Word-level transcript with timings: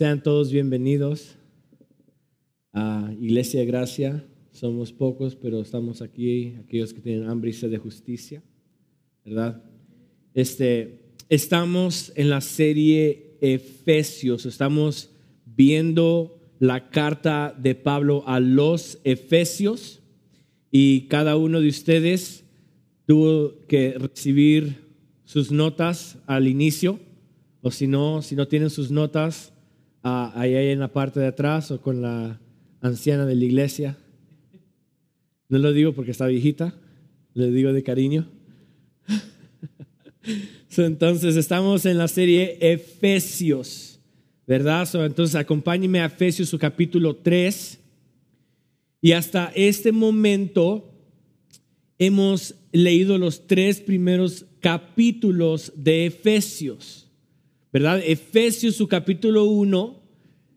Sean 0.00 0.22
todos 0.22 0.50
bienvenidos 0.50 1.36
a 2.72 3.12
Iglesia 3.20 3.66
Gracia. 3.66 4.24
Somos 4.50 4.94
pocos, 4.94 5.36
pero 5.36 5.60
estamos 5.60 6.00
aquí, 6.00 6.54
aquellos 6.58 6.94
que 6.94 7.02
tienen 7.02 7.28
hambre 7.28 7.50
y 7.50 7.52
sed 7.52 7.70
de 7.70 7.76
justicia, 7.76 8.42
¿verdad? 9.26 9.62
Este, 10.32 11.02
estamos 11.28 12.14
en 12.16 12.30
la 12.30 12.40
serie 12.40 13.36
Efesios, 13.42 14.46
estamos 14.46 15.10
viendo 15.44 16.40
la 16.58 16.88
carta 16.88 17.54
de 17.58 17.74
Pablo 17.74 18.24
a 18.26 18.40
los 18.40 19.00
Efesios 19.04 20.00
y 20.70 21.08
cada 21.08 21.36
uno 21.36 21.60
de 21.60 21.68
ustedes 21.68 22.46
tuvo 23.04 23.66
que 23.68 23.98
recibir 23.98 24.78
sus 25.26 25.52
notas 25.52 26.16
al 26.24 26.48
inicio, 26.48 26.98
o 27.60 27.70
si 27.70 27.86
no, 27.86 28.22
si 28.22 28.34
no 28.34 28.48
tienen 28.48 28.70
sus 28.70 28.90
notas, 28.90 29.52
uh, 30.04 30.30
ahí 30.34 30.54
en 30.54 30.80
la 30.80 30.92
parte 30.92 31.20
de 31.20 31.26
atrás 31.26 31.70
o 31.70 31.80
con 31.80 32.02
la 32.02 32.40
anciana 32.80 33.26
de 33.26 33.34
la 33.34 33.44
iglesia. 33.44 33.96
No 35.48 35.58
lo 35.58 35.72
digo 35.72 35.92
porque 35.92 36.12
está 36.12 36.26
viejita, 36.26 36.74
lo 37.34 37.46
digo 37.46 37.72
de 37.72 37.82
cariño. 37.82 38.28
entonces 40.76 41.36
estamos 41.36 41.84
en 41.86 41.98
la 41.98 42.08
serie 42.08 42.58
Efesios, 42.60 44.00
¿verdad? 44.46 44.88
entonces 45.04 45.34
acompáñenme 45.34 46.00
a 46.00 46.06
Efesios 46.06 46.48
su 46.48 46.58
capítulo 46.58 47.16
3. 47.16 47.78
Y 49.02 49.12
hasta 49.12 49.50
este 49.54 49.92
momento 49.92 50.90
hemos 51.98 52.54
leído 52.72 53.18
los 53.18 53.46
tres 53.46 53.80
primeros 53.80 54.46
capítulos 54.60 55.72
de 55.74 56.06
Efesios, 56.06 57.09
¿verdad? 57.72 58.02
Efesios, 58.04 58.76
su 58.76 58.88
capítulo 58.88 59.44
1, 59.44 60.00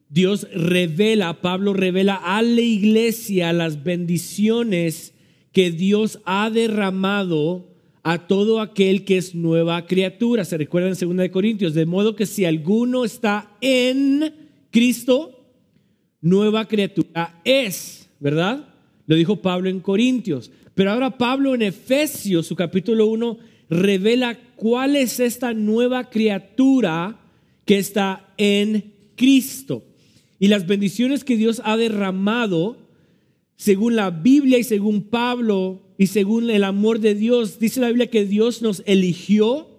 Dios 0.09 0.47
revela, 0.53 1.41
Pablo 1.41 1.73
revela 1.73 2.15
a 2.15 2.41
la 2.41 2.61
iglesia 2.61 3.53
las 3.53 3.83
bendiciones 3.83 5.13
que 5.51 5.71
Dios 5.71 6.19
ha 6.25 6.49
derramado 6.49 7.73
a 8.03 8.27
todo 8.27 8.59
aquel 8.59 9.05
que 9.05 9.17
es 9.17 9.33
nueva 9.33 9.85
criatura. 9.85 10.45
Se 10.45 10.57
recuerda 10.57 10.89
en 10.89 10.95
2 10.95 11.17
de 11.17 11.31
Corintios, 11.31 11.73
de 11.73 11.85
modo 11.85 12.15
que 12.15 12.25
si 12.25 12.45
alguno 12.45 13.05
está 13.05 13.55
en 13.61 14.33
Cristo, 14.71 15.47
nueva 16.21 16.67
criatura 16.67 17.41
es, 17.43 18.09
¿verdad? 18.19 18.67
Lo 19.07 19.15
dijo 19.15 19.41
Pablo 19.41 19.69
en 19.69 19.79
Corintios. 19.79 20.51
Pero 20.75 20.91
ahora 20.91 21.17
Pablo 21.17 21.53
en 21.53 21.61
Efesios, 21.61 22.47
su 22.47 22.55
capítulo 22.55 23.05
1, 23.05 23.37
revela 23.69 24.37
cuál 24.55 24.95
es 24.95 25.19
esta 25.19 25.53
nueva 25.53 26.09
criatura 26.09 27.19
que 27.65 27.77
está 27.77 28.33
en 28.37 28.93
Cristo. 29.15 29.83
Y 30.39 30.47
las 30.47 30.67
bendiciones 30.67 31.23
que 31.23 31.37
Dios 31.37 31.61
ha 31.63 31.77
derramado, 31.77 32.77
según 33.55 33.95
la 33.95 34.09
Biblia 34.09 34.57
y 34.57 34.63
según 34.63 35.03
Pablo 35.03 35.81
y 35.97 36.07
según 36.07 36.49
el 36.49 36.63
amor 36.63 36.99
de 36.99 37.15
Dios, 37.15 37.59
dice 37.59 37.79
la 37.79 37.87
Biblia 37.87 38.09
que 38.09 38.25
Dios 38.25 38.61
nos 38.61 38.83
eligió, 38.85 39.69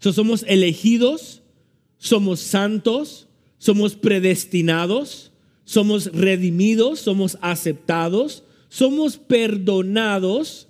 somos 0.00 0.44
elegidos, 0.48 1.42
somos 1.98 2.40
santos, 2.40 3.28
somos 3.58 3.94
predestinados, 3.96 5.32
somos 5.64 6.06
redimidos, 6.12 7.00
somos 7.00 7.38
aceptados, 7.40 8.44
somos 8.68 9.16
perdonados, 9.16 10.65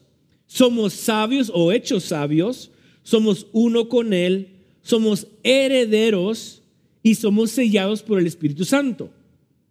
somos 0.57 0.95
sabios 0.95 1.53
o 1.53 1.71
hechos 1.71 2.05
sabios, 2.05 2.71
somos 3.03 3.47
uno 3.53 3.91
con 3.91 4.15
Él, 4.15 4.49
somos 4.81 5.27
herederos 5.43 6.63
y 7.03 7.17
somos 7.17 7.51
sellados 7.51 8.03
por 8.03 8.19
el 8.19 8.27
Espíritu 8.27 8.65
Santo. 8.65 9.11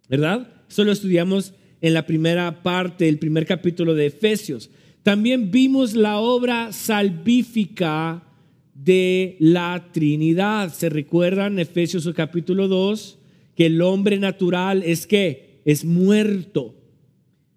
¿Verdad? 0.08 0.48
Eso 0.70 0.84
lo 0.84 0.92
estudiamos 0.92 1.54
en 1.82 1.96
la 1.96 2.06
primera 2.06 2.62
parte, 2.62 3.10
el 3.10 3.18
primer 3.18 3.48
capítulo 3.48 3.96
de 3.96 4.06
Efesios. 4.06 4.70
También 5.02 5.50
vimos 5.50 5.96
la 5.96 6.20
obra 6.20 6.72
salvífica 6.72 8.22
de 8.76 9.38
la 9.40 9.90
Trinidad. 9.92 10.72
¿Se 10.72 10.90
recuerdan 10.90 11.58
Efesios 11.58 12.08
capítulo 12.16 12.68
2? 12.68 13.18
Que 13.56 13.66
el 13.66 13.82
hombre 13.82 14.20
natural 14.20 14.84
es 14.84 15.08
que 15.08 15.62
es 15.66 15.84
muerto. 15.84 16.76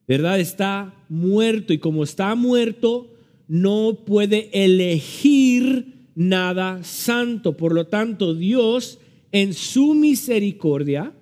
¿verdad? 0.08 0.40
Está 0.40 0.94
muerto 1.10 1.74
y 1.74 1.78
como 1.78 2.02
está 2.02 2.34
muerto, 2.34 3.10
no 3.48 4.04
puede 4.06 4.50
elegir 4.52 6.06
nada 6.14 6.84
santo. 6.84 7.56
Por 7.56 7.74
lo 7.74 7.86
tanto, 7.86 8.34
Dios 8.34 8.98
en 9.32 9.54
su 9.54 9.94
misericordia 9.94 11.12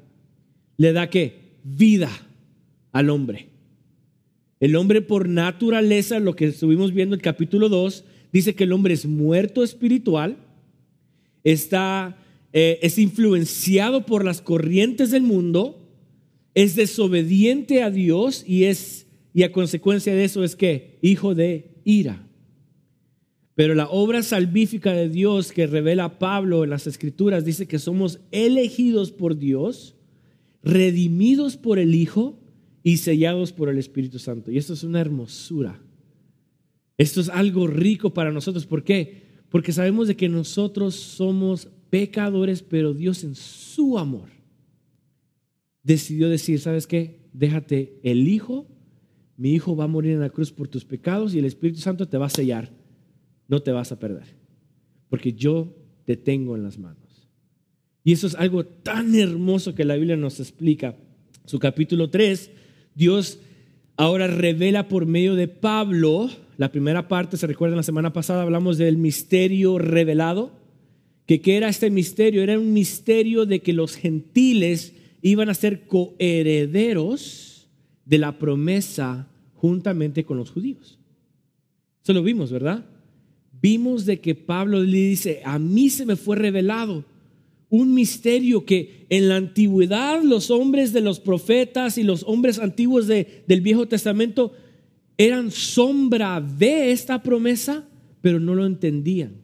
le 0.77 0.93
da 0.93 1.09
qué? 1.09 1.57
Vida 1.65 2.11
al 2.93 3.11
hombre. 3.11 3.49
El 4.59 4.77
hombre 4.77 5.03
por 5.03 5.29
naturaleza, 5.29 6.19
lo 6.19 6.35
que 6.35 6.47
estuvimos 6.47 6.93
viendo 6.93 7.15
en 7.15 7.21
el 7.21 7.25
capítulo 7.25 7.69
2, 7.69 8.05
dice 8.33 8.55
que 8.55 8.65
el 8.65 8.73
hombre 8.73 8.95
es 8.95 9.07
muerto 9.07 9.63
espiritual, 9.63 10.39
está, 11.45 12.19
eh, 12.53 12.79
es 12.83 12.99
influenciado 12.99 14.07
por 14.07 14.25
las 14.25 14.41
corrientes 14.41 15.11
del 15.11 15.23
mundo, 15.23 15.83
es 16.55 16.75
desobediente 16.75 17.83
a 17.83 17.91
Dios 17.91 18.45
y 18.47 18.65
es 18.65 19.07
y 19.37 19.43
a 19.43 19.53
consecuencia 19.53 20.15
de 20.15 20.25
eso 20.25 20.43
es 20.45 20.57
que 20.57 20.97
hijo 21.03 21.35
de 21.35 21.76
ira. 21.87 22.29
Pero 23.55 23.75
la 23.75 23.89
obra 23.89 24.23
salvífica 24.23 24.93
de 24.93 25.09
Dios 25.09 25.53
que 25.53 25.67
revela 25.67 26.19
Pablo 26.19 26.65
en 26.65 26.71
las 26.71 26.87
escrituras 26.87 27.47
dice 27.47 27.67
que 27.67 27.79
somos 27.79 28.21
elegidos 28.33 29.13
por 29.13 29.39
Dios, 29.39 29.97
redimidos 30.63 31.57
por 31.57 31.79
el 31.79 31.95
Hijo 31.95 32.39
y 32.83 32.99
sellados 32.99 33.53
por 33.53 33.71
el 33.71 33.79
Espíritu 33.79 34.19
Santo. 34.19 34.51
Y 34.51 34.59
esto 34.59 34.75
es 34.75 34.83
una 34.83 35.01
hermosura. 35.01 35.81
Esto 36.99 37.21
es 37.21 37.31
algo 37.31 37.67
rico 37.67 38.13
para 38.13 38.31
nosotros. 38.31 38.67
¿Por 38.67 38.85
qué? 38.85 39.23
Porque 39.49 39.73
sabemos 39.73 40.09
de 40.09 40.17
que 40.17 40.29
nosotros 40.29 40.95
somos 40.95 41.69
pecadores, 41.89 42.63
pero 42.63 42.93
Dios 42.93 43.25
en 43.25 43.35
su 43.35 43.99
amor 43.99 44.29
decidió 45.83 46.29
decir, 46.29 46.59
¿sabes 46.59 46.87
qué? 46.87 47.21
Déjate 47.33 48.01
el 48.03 48.29
Hijo, 48.29 48.67
mi 49.37 49.53
Hijo 49.53 49.77
va 49.77 49.85
a 49.85 49.89
morir 49.89 50.13
en 50.13 50.21
la 50.21 50.31
cruz 50.31 50.53
por 50.53 50.69
tus 50.69 50.85
pecados 50.85 51.35
y 51.35 51.39
el 51.39 51.45
Espíritu 51.45 51.81
Santo 51.81 52.09
te 52.09 52.19
va 52.19 52.27
a 52.27 52.31
sellar, 52.31 52.71
no 53.49 53.61
te 53.61 53.73
vas 53.73 53.93
a 53.93 53.99
perder, 53.99 54.25
porque 55.09 55.33
yo 55.33 55.75
te 56.05 56.17
tengo 56.17 56.57
en 56.57 56.63
las 56.63 56.79
manos. 56.79 57.29
Y 58.03 58.13
eso 58.13 58.27
es 58.27 58.35
algo 58.37 58.65
tan 58.65 59.15
hermoso 59.15 59.75
que 59.75 59.85
la 59.85 59.97
Biblia 59.97 60.17
nos 60.17 60.39
explica. 60.39 60.97
Su 61.45 61.59
capítulo 61.59 62.09
3, 62.09 62.51
Dios 62.95 63.41
ahora 63.97 64.27
revela 64.27 64.89
por 64.89 65.07
medio 65.07 65.35
de 65.35 65.49
Pablo, 65.49 66.31
la 66.57 66.71
primera 66.71 67.09
parte, 67.09 67.37
se 67.37 67.47
recuerda 67.47 67.77
la 67.77 67.83
semana 67.83 68.13
pasada 68.13 68.43
hablamos 68.43 68.79
del 68.79 68.97
misterio 68.97 69.79
revelado, 69.79 70.53
que 71.27 71.41
qué 71.41 71.57
era 71.57 71.69
este 71.69 71.91
misterio? 71.91 72.43
Era 72.43 72.59
un 72.59 72.73
misterio 72.73 73.45
de 73.45 73.61
que 73.61 73.73
los 73.73 73.97
gentiles 73.97 74.95
iban 75.23 75.49
a 75.49 75.55
ser 75.55 75.87
coherederos 75.87 77.56
de 78.07 78.19
la 78.19 78.39
promesa 78.39 79.29
juntamente 79.55 80.25
con 80.25 80.39
los 80.39 80.51
judíos. 80.51 80.99
Eso 82.03 82.15
lo 82.15 82.23
vimos, 82.23 82.51
¿verdad? 82.51 82.87
Vimos 83.61 84.07
de 84.07 84.21
que 84.21 84.35
Pablo 84.35 84.83
le 84.83 84.97
dice, 84.97 85.43
a 85.45 85.59
mí 85.59 85.91
se 85.91 86.07
me 86.07 86.17
fue 86.17 86.37
revelado 86.37 87.05
un 87.69 87.95
misterio 87.95 88.65
que 88.65 89.07
en 89.09 89.29
la 89.29 89.37
antigüedad 89.37 90.23
los 90.23 90.51
hombres 90.51 90.93
de 90.93 91.01
los 91.01 91.19
profetas 91.19 91.99
y 91.99 92.05
los 92.05 92.23
hombres 92.23 92.59
antiguos 92.59 93.09
de, 93.09 93.45
del 93.49 93.61
Viejo 93.61 93.87
Testamento 93.89 94.53
eran 95.19 95.51
sombra 95.51 96.41
de 96.41 96.93
esta 96.93 97.23
promesa, 97.23 97.89
pero 98.21 98.39
no 98.39 98.55
lo 98.55 98.67
entendían. 98.67 99.41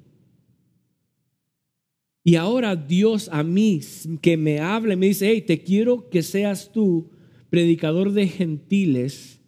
Y 2.25 2.37
ahora 2.37 2.77
Dios 2.77 3.29
a 3.33 3.43
mí 3.43 3.81
que 4.21 4.37
me 4.37 4.61
habla 4.61 4.95
y 4.95 4.97
me 4.97 5.07
dice, 5.07 5.29
hey, 5.29 5.43
te 5.43 5.63
quiero 5.63 6.09
que 6.09 6.23
seas 6.23 6.71
tú 6.73 7.11
predicador 7.53 8.13
de 8.13 8.29
gentiles, 8.29 9.39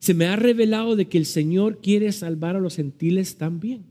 se 0.00 0.14
me 0.14 0.26
ha 0.26 0.34
revelado 0.34 0.96
de 0.96 1.06
que 1.06 1.18
el 1.18 1.26
Señor 1.26 1.80
quiere 1.80 2.10
salvar 2.10 2.56
a 2.56 2.60
los 2.60 2.74
gentiles 2.74 3.38
también. 3.38 3.84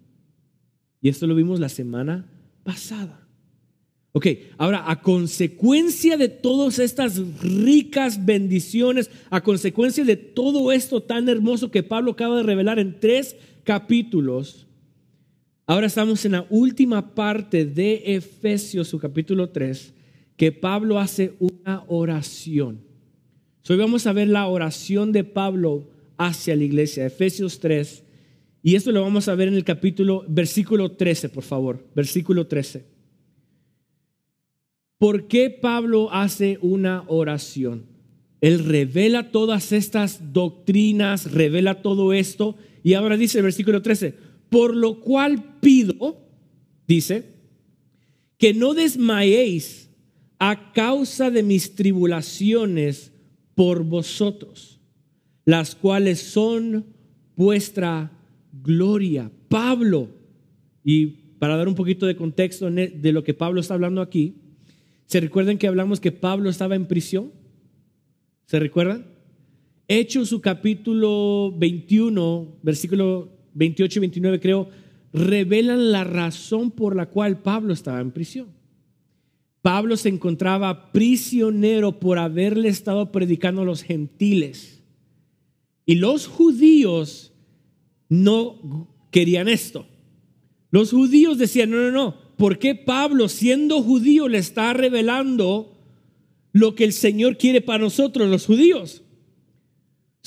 Y 1.01 1.07
esto 1.07 1.25
lo 1.25 1.35
vimos 1.35 1.61
la 1.61 1.69
semana 1.69 2.29
pasada. 2.65 3.25
Ok, 4.11 4.27
ahora 4.57 4.91
a 4.91 5.01
consecuencia 5.01 6.17
de 6.17 6.27
todas 6.27 6.79
estas 6.79 7.17
ricas 7.41 8.25
bendiciones, 8.25 9.09
a 9.29 9.41
consecuencia 9.41 10.03
de 10.03 10.17
todo 10.17 10.73
esto 10.73 11.01
tan 11.01 11.29
hermoso 11.29 11.71
que 11.71 11.81
Pablo 11.81 12.11
acaba 12.11 12.35
de 12.35 12.43
revelar 12.43 12.77
en 12.77 12.99
tres 12.99 13.37
capítulos, 13.63 14.67
Ahora 15.71 15.87
estamos 15.87 16.25
en 16.25 16.33
la 16.33 16.45
última 16.49 17.15
parte 17.15 17.63
de 17.63 18.03
Efesios, 18.05 18.89
su 18.89 18.99
capítulo 18.99 19.51
3, 19.51 19.93
que 20.35 20.51
Pablo 20.51 20.99
hace 20.99 21.35
una 21.39 21.85
oración. 21.87 22.90
Hoy 23.69 23.77
vamos 23.77 24.07
a 24.07 24.13
ver 24.13 24.27
la 24.27 24.47
oración 24.47 25.11
de 25.11 25.23
Pablo 25.23 25.87
hacia 26.17 26.55
la 26.55 26.63
iglesia, 26.63 27.05
Efesios 27.05 27.59
3. 27.59 28.03
Y 28.63 28.75
esto 28.75 28.91
lo 28.91 29.01
vamos 29.01 29.27
a 29.27 29.35
ver 29.35 29.47
en 29.47 29.55
el 29.55 29.63
capítulo, 29.63 30.25
versículo 30.27 30.91
13, 30.91 31.29
por 31.29 31.43
favor, 31.43 31.85
versículo 31.95 32.47
13. 32.47 32.91
¿por 35.01 35.27
qué 35.27 35.49
Pablo 35.49 36.13
hace 36.13 36.59
una 36.61 37.05
oración? 37.07 37.87
Él 38.39 38.63
revela 38.63 39.31
todas 39.31 39.71
estas 39.71 40.31
doctrinas, 40.31 41.31
revela 41.31 41.81
todo 41.81 42.13
esto, 42.13 42.55
y 42.83 42.93
ahora 42.93 43.17
dice 43.17 43.39
el 43.39 43.45
versículo 43.45 43.81
13, 43.81 44.13
por 44.49 44.75
lo 44.75 44.99
cual 44.99 45.57
pido, 45.59 46.19
dice, 46.87 47.23
que 48.37 48.53
no 48.53 48.75
desmayéis 48.75 49.89
a 50.37 50.71
causa 50.71 51.31
de 51.31 51.41
mis 51.41 51.73
tribulaciones 51.73 53.10
por 53.61 53.83
vosotros, 53.83 54.79
las 55.45 55.75
cuales 55.75 56.19
son 56.19 56.83
vuestra 57.35 58.11
gloria. 58.51 59.29
Pablo, 59.49 60.09
y 60.83 61.05
para 61.37 61.57
dar 61.57 61.67
un 61.67 61.75
poquito 61.75 62.07
de 62.07 62.15
contexto 62.15 62.71
de 62.71 63.11
lo 63.11 63.23
que 63.23 63.35
Pablo 63.35 63.61
está 63.61 63.75
hablando 63.75 64.01
aquí, 64.01 64.33
¿se 65.05 65.19
recuerdan 65.19 65.59
que 65.59 65.67
hablamos 65.67 65.99
que 65.99 66.11
Pablo 66.11 66.49
estaba 66.49 66.73
en 66.73 66.87
prisión? 66.87 67.33
¿Se 68.47 68.59
recuerdan? 68.59 69.05
Hechos 69.87 70.29
su 70.29 70.41
capítulo 70.41 71.53
21, 71.55 72.61
versículo 72.63 73.29
28 73.53 73.99
y 73.99 74.01
29 74.01 74.39
creo, 74.39 74.69
revelan 75.13 75.91
la 75.91 76.03
razón 76.03 76.71
por 76.71 76.95
la 76.95 77.05
cual 77.05 77.43
Pablo 77.43 77.73
estaba 77.73 78.01
en 78.01 78.09
prisión. 78.09 78.60
Pablo 79.61 79.95
se 79.95 80.09
encontraba 80.09 80.91
prisionero 80.91 81.99
por 81.99 82.17
haberle 82.17 82.69
estado 82.69 83.11
predicando 83.11 83.61
a 83.61 83.65
los 83.65 83.83
gentiles. 83.83 84.83
Y 85.85 85.95
los 85.95 86.27
judíos 86.27 87.31
no 88.09 88.87
querían 89.11 89.47
esto. 89.47 89.85
Los 90.71 90.91
judíos 90.91 91.37
decían, 91.37 91.69
no, 91.69 91.77
no, 91.77 91.91
no, 91.91 92.15
¿por 92.37 92.57
qué 92.57 92.75
Pablo 92.75 93.27
siendo 93.29 93.83
judío 93.83 94.27
le 94.27 94.37
está 94.37 94.73
revelando 94.73 95.77
lo 96.53 96.75
que 96.75 96.85
el 96.85 96.93
Señor 96.93 97.37
quiere 97.37 97.61
para 97.61 97.83
nosotros, 97.83 98.29
los 98.29 98.45
judíos? 98.45 99.03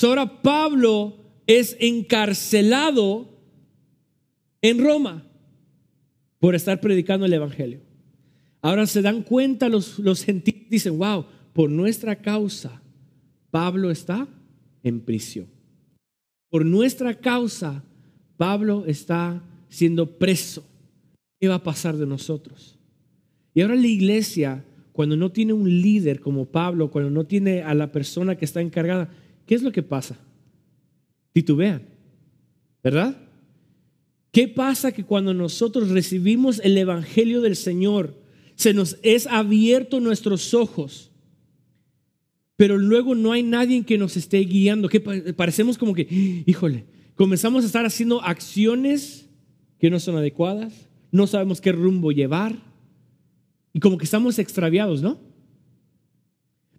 ahora 0.02 0.42
Pablo 0.42 1.16
es 1.46 1.76
encarcelado 1.80 3.38
en 4.60 4.82
Roma 4.82 5.26
por 6.38 6.54
estar 6.54 6.80
predicando 6.80 7.26
el 7.26 7.32
Evangelio. 7.32 7.83
Ahora 8.64 8.86
se 8.86 9.02
dan 9.02 9.20
cuenta 9.20 9.68
los, 9.68 9.98
los 9.98 10.24
gentiles, 10.24 10.70
dicen, 10.70 10.96
wow, 10.96 11.26
por 11.52 11.68
nuestra 11.68 12.16
causa, 12.16 12.80
Pablo 13.50 13.90
está 13.90 14.26
en 14.82 15.00
prisión. 15.00 15.48
Por 16.48 16.64
nuestra 16.64 17.12
causa, 17.12 17.84
Pablo 18.38 18.84
está 18.86 19.44
siendo 19.68 20.18
preso. 20.18 20.64
¿Qué 21.38 21.46
va 21.46 21.56
a 21.56 21.62
pasar 21.62 21.98
de 21.98 22.06
nosotros? 22.06 22.78
Y 23.52 23.60
ahora 23.60 23.74
la 23.74 23.86
iglesia, 23.86 24.64
cuando 24.92 25.14
no 25.14 25.30
tiene 25.30 25.52
un 25.52 25.68
líder 25.68 26.20
como 26.20 26.46
Pablo, 26.46 26.90
cuando 26.90 27.10
no 27.10 27.26
tiene 27.26 27.60
a 27.60 27.74
la 27.74 27.92
persona 27.92 28.34
que 28.34 28.46
está 28.46 28.62
encargada, 28.62 29.10
¿qué 29.44 29.56
es 29.56 29.62
lo 29.62 29.72
que 29.72 29.82
pasa? 29.82 30.16
Titubean, 31.34 31.82
¿verdad? 32.82 33.14
¿Qué 34.32 34.48
pasa 34.48 34.90
que 34.92 35.04
cuando 35.04 35.34
nosotros 35.34 35.90
recibimos 35.90 36.60
el 36.64 36.78
Evangelio 36.78 37.42
del 37.42 37.56
Señor, 37.56 38.23
se 38.56 38.74
nos 38.74 38.98
es 39.02 39.26
abierto 39.26 40.00
nuestros 40.00 40.54
ojos, 40.54 41.10
pero 42.56 42.78
luego 42.78 43.14
no 43.14 43.32
hay 43.32 43.42
nadie 43.42 43.84
que 43.84 43.98
nos 43.98 44.16
esté 44.16 44.38
guiando, 44.38 44.88
que 44.88 45.00
parecemos 45.00 45.76
como 45.76 45.94
que, 45.94 46.06
híjole, 46.46 46.84
comenzamos 47.16 47.64
a 47.64 47.66
estar 47.66 47.84
haciendo 47.84 48.22
acciones 48.22 49.28
que 49.78 49.90
no 49.90 49.98
son 49.98 50.16
adecuadas, 50.16 50.88
no 51.10 51.26
sabemos 51.26 51.60
qué 51.60 51.72
rumbo 51.72 52.12
llevar 52.12 52.56
y 53.72 53.80
como 53.80 53.98
que 53.98 54.04
estamos 54.04 54.38
extraviados, 54.38 55.02
¿no? 55.02 55.18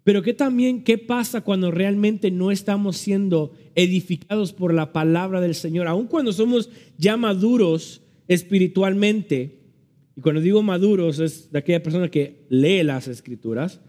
Pero 0.02 0.22
¿qué 0.22 0.32
también, 0.34 0.84
qué 0.84 0.98
pasa 0.98 1.40
cuando 1.40 1.72
realmente 1.72 2.30
no 2.30 2.52
estamos 2.52 2.96
siendo 2.96 3.52
edificados 3.74 4.52
por 4.52 4.72
la 4.72 4.92
palabra 4.92 5.40
del 5.40 5.56
Señor? 5.56 5.88
Aun 5.88 6.06
cuando 6.06 6.32
somos 6.32 6.70
ya 6.96 7.16
maduros 7.16 8.02
espiritualmente, 8.28 9.55
y 10.16 10.22
cuando 10.22 10.40
digo 10.40 10.62
maduros 10.62 11.18
es 11.18 11.52
de 11.52 11.58
aquella 11.58 11.82
persona 11.82 12.10
que 12.10 12.46
lee 12.48 12.82
las 12.82 13.06
escrituras, 13.06 13.80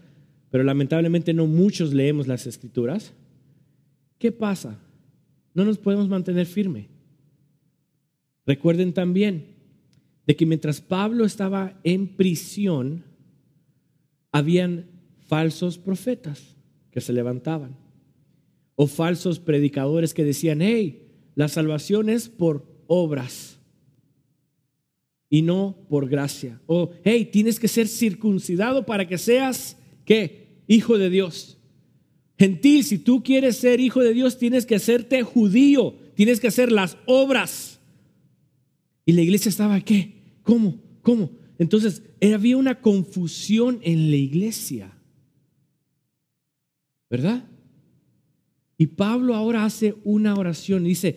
pero 0.50 0.62
lamentablemente 0.62 1.32
no 1.32 1.46
muchos 1.46 1.94
leemos 1.94 2.26
las 2.26 2.46
escrituras. 2.46 3.14
¿Qué 4.18 4.30
pasa? 4.30 4.78
No 5.54 5.64
nos 5.64 5.78
podemos 5.78 6.06
mantener 6.08 6.46
firme. 6.46 6.88
Recuerden 8.44 8.92
también 8.92 9.56
de 10.26 10.36
que 10.36 10.44
mientras 10.44 10.82
Pablo 10.82 11.24
estaba 11.24 11.80
en 11.82 12.08
prisión, 12.08 13.04
habían 14.30 14.86
falsos 15.26 15.78
profetas 15.78 16.56
que 16.90 17.00
se 17.00 17.14
levantaban 17.14 17.76
o 18.76 18.86
falsos 18.86 19.40
predicadores 19.40 20.12
que 20.12 20.24
decían, 20.24 20.60
hey, 20.60 21.08
la 21.34 21.48
salvación 21.48 22.10
es 22.10 22.28
por 22.28 22.66
obras 22.86 23.57
y 25.30 25.42
no 25.42 25.76
por 25.88 26.08
gracia. 26.08 26.60
O, 26.66 26.90
hey, 27.04 27.28
tienes 27.32 27.58
que 27.60 27.68
ser 27.68 27.88
circuncidado 27.88 28.86
para 28.86 29.06
que 29.06 29.18
seas, 29.18 29.76
¿qué? 30.04 30.62
Hijo 30.66 30.98
de 30.98 31.10
Dios. 31.10 31.58
Gentil, 32.38 32.84
si 32.84 32.98
tú 32.98 33.22
quieres 33.22 33.56
ser 33.56 33.80
hijo 33.80 34.00
de 34.02 34.14
Dios, 34.14 34.38
tienes 34.38 34.64
que 34.64 34.76
hacerte 34.76 35.22
judío, 35.22 35.96
tienes 36.14 36.40
que 36.40 36.48
hacer 36.48 36.70
las 36.70 36.96
obras. 37.06 37.80
Y 39.04 39.12
la 39.12 39.22
iglesia 39.22 39.48
estaba, 39.48 39.80
¿qué? 39.80 40.38
¿Cómo? 40.42 40.80
¿Cómo? 41.02 41.30
Entonces, 41.58 42.02
había 42.22 42.56
una 42.56 42.80
confusión 42.80 43.80
en 43.82 44.10
la 44.10 44.16
iglesia. 44.16 44.98
¿verdad? 47.10 47.44
Y 48.76 48.86
Pablo 48.86 49.34
ahora 49.34 49.64
hace 49.64 49.96
una 50.04 50.34
oración 50.34 50.84
y 50.84 50.90
dice, 50.90 51.16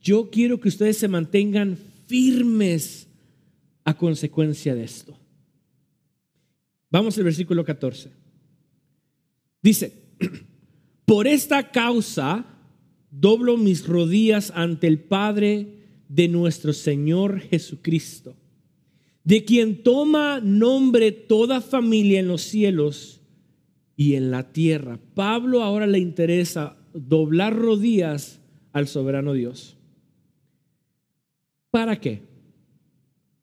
yo 0.00 0.30
quiero 0.30 0.60
que 0.60 0.68
ustedes 0.68 0.98
se 0.98 1.08
mantengan 1.08 1.78
firmes 2.06 3.03
a 3.84 3.96
consecuencia 3.96 4.74
de 4.74 4.84
esto. 4.84 5.16
Vamos 6.90 7.18
al 7.18 7.24
versículo 7.24 7.64
14. 7.64 8.10
Dice, 9.62 9.92
por 11.04 11.26
esta 11.26 11.70
causa 11.70 12.46
doblo 13.10 13.56
mis 13.56 13.86
rodillas 13.86 14.52
ante 14.54 14.86
el 14.86 15.00
Padre 15.00 15.68
de 16.08 16.28
nuestro 16.28 16.72
Señor 16.72 17.40
Jesucristo, 17.40 18.36
de 19.22 19.44
quien 19.44 19.82
toma 19.82 20.40
nombre 20.40 21.12
toda 21.12 21.60
familia 21.60 22.20
en 22.20 22.28
los 22.28 22.42
cielos 22.42 23.20
y 23.96 24.14
en 24.14 24.30
la 24.30 24.52
tierra. 24.52 24.98
Pablo 25.14 25.62
ahora 25.62 25.86
le 25.86 25.98
interesa 25.98 26.76
doblar 26.92 27.56
rodillas 27.56 28.40
al 28.72 28.86
soberano 28.86 29.32
Dios. 29.32 29.76
¿Para 31.70 32.00
qué? 32.00 32.33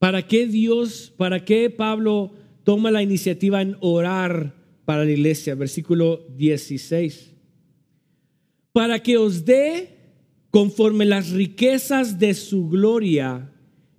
¿Para 0.02 0.26
qué 0.26 0.48
Dios, 0.48 1.14
para 1.16 1.44
qué 1.44 1.70
Pablo 1.70 2.32
toma 2.64 2.90
la 2.90 3.04
iniciativa 3.04 3.62
en 3.62 3.76
orar 3.78 4.52
para 4.84 5.04
la 5.04 5.12
iglesia? 5.12 5.54
Versículo 5.54 6.26
16. 6.36 7.32
Para 8.72 9.00
que 9.00 9.16
os 9.16 9.44
dé, 9.44 9.90
conforme 10.50 11.04
las 11.04 11.30
riquezas 11.30 12.18
de 12.18 12.34
su 12.34 12.68
gloria, 12.68 13.52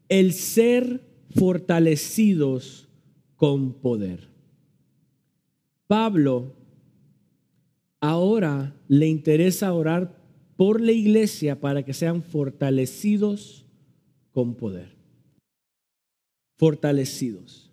el 0.10 0.34
ser 0.34 1.00
fortalecidos 1.30 2.90
con 3.38 3.72
poder. 3.72 4.28
Pablo 5.88 6.54
ahora 8.02 8.76
le 8.90 9.08
interesa 9.08 9.72
orar 9.72 10.20
por 10.58 10.82
la 10.82 10.92
iglesia 10.92 11.62
para 11.62 11.84
que 11.84 11.94
sean 11.94 12.24
fortalecidos 12.24 13.66
con 14.34 14.56
poder. 14.56 14.93
Fortalecidos. 16.56 17.72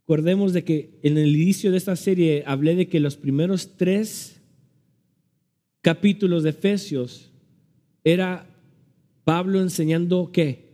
Recordemos 0.00 0.52
de 0.52 0.64
que 0.64 0.98
en 1.02 1.18
el 1.18 1.34
inicio 1.34 1.72
de 1.72 1.78
esta 1.78 1.96
serie 1.96 2.44
hablé 2.46 2.76
de 2.76 2.88
que 2.88 3.00
los 3.00 3.16
primeros 3.16 3.76
tres 3.76 4.40
capítulos 5.82 6.44
de 6.44 6.50
Efesios 6.50 7.32
era 8.04 8.46
Pablo 9.24 9.60
enseñando 9.60 10.30
qué? 10.32 10.70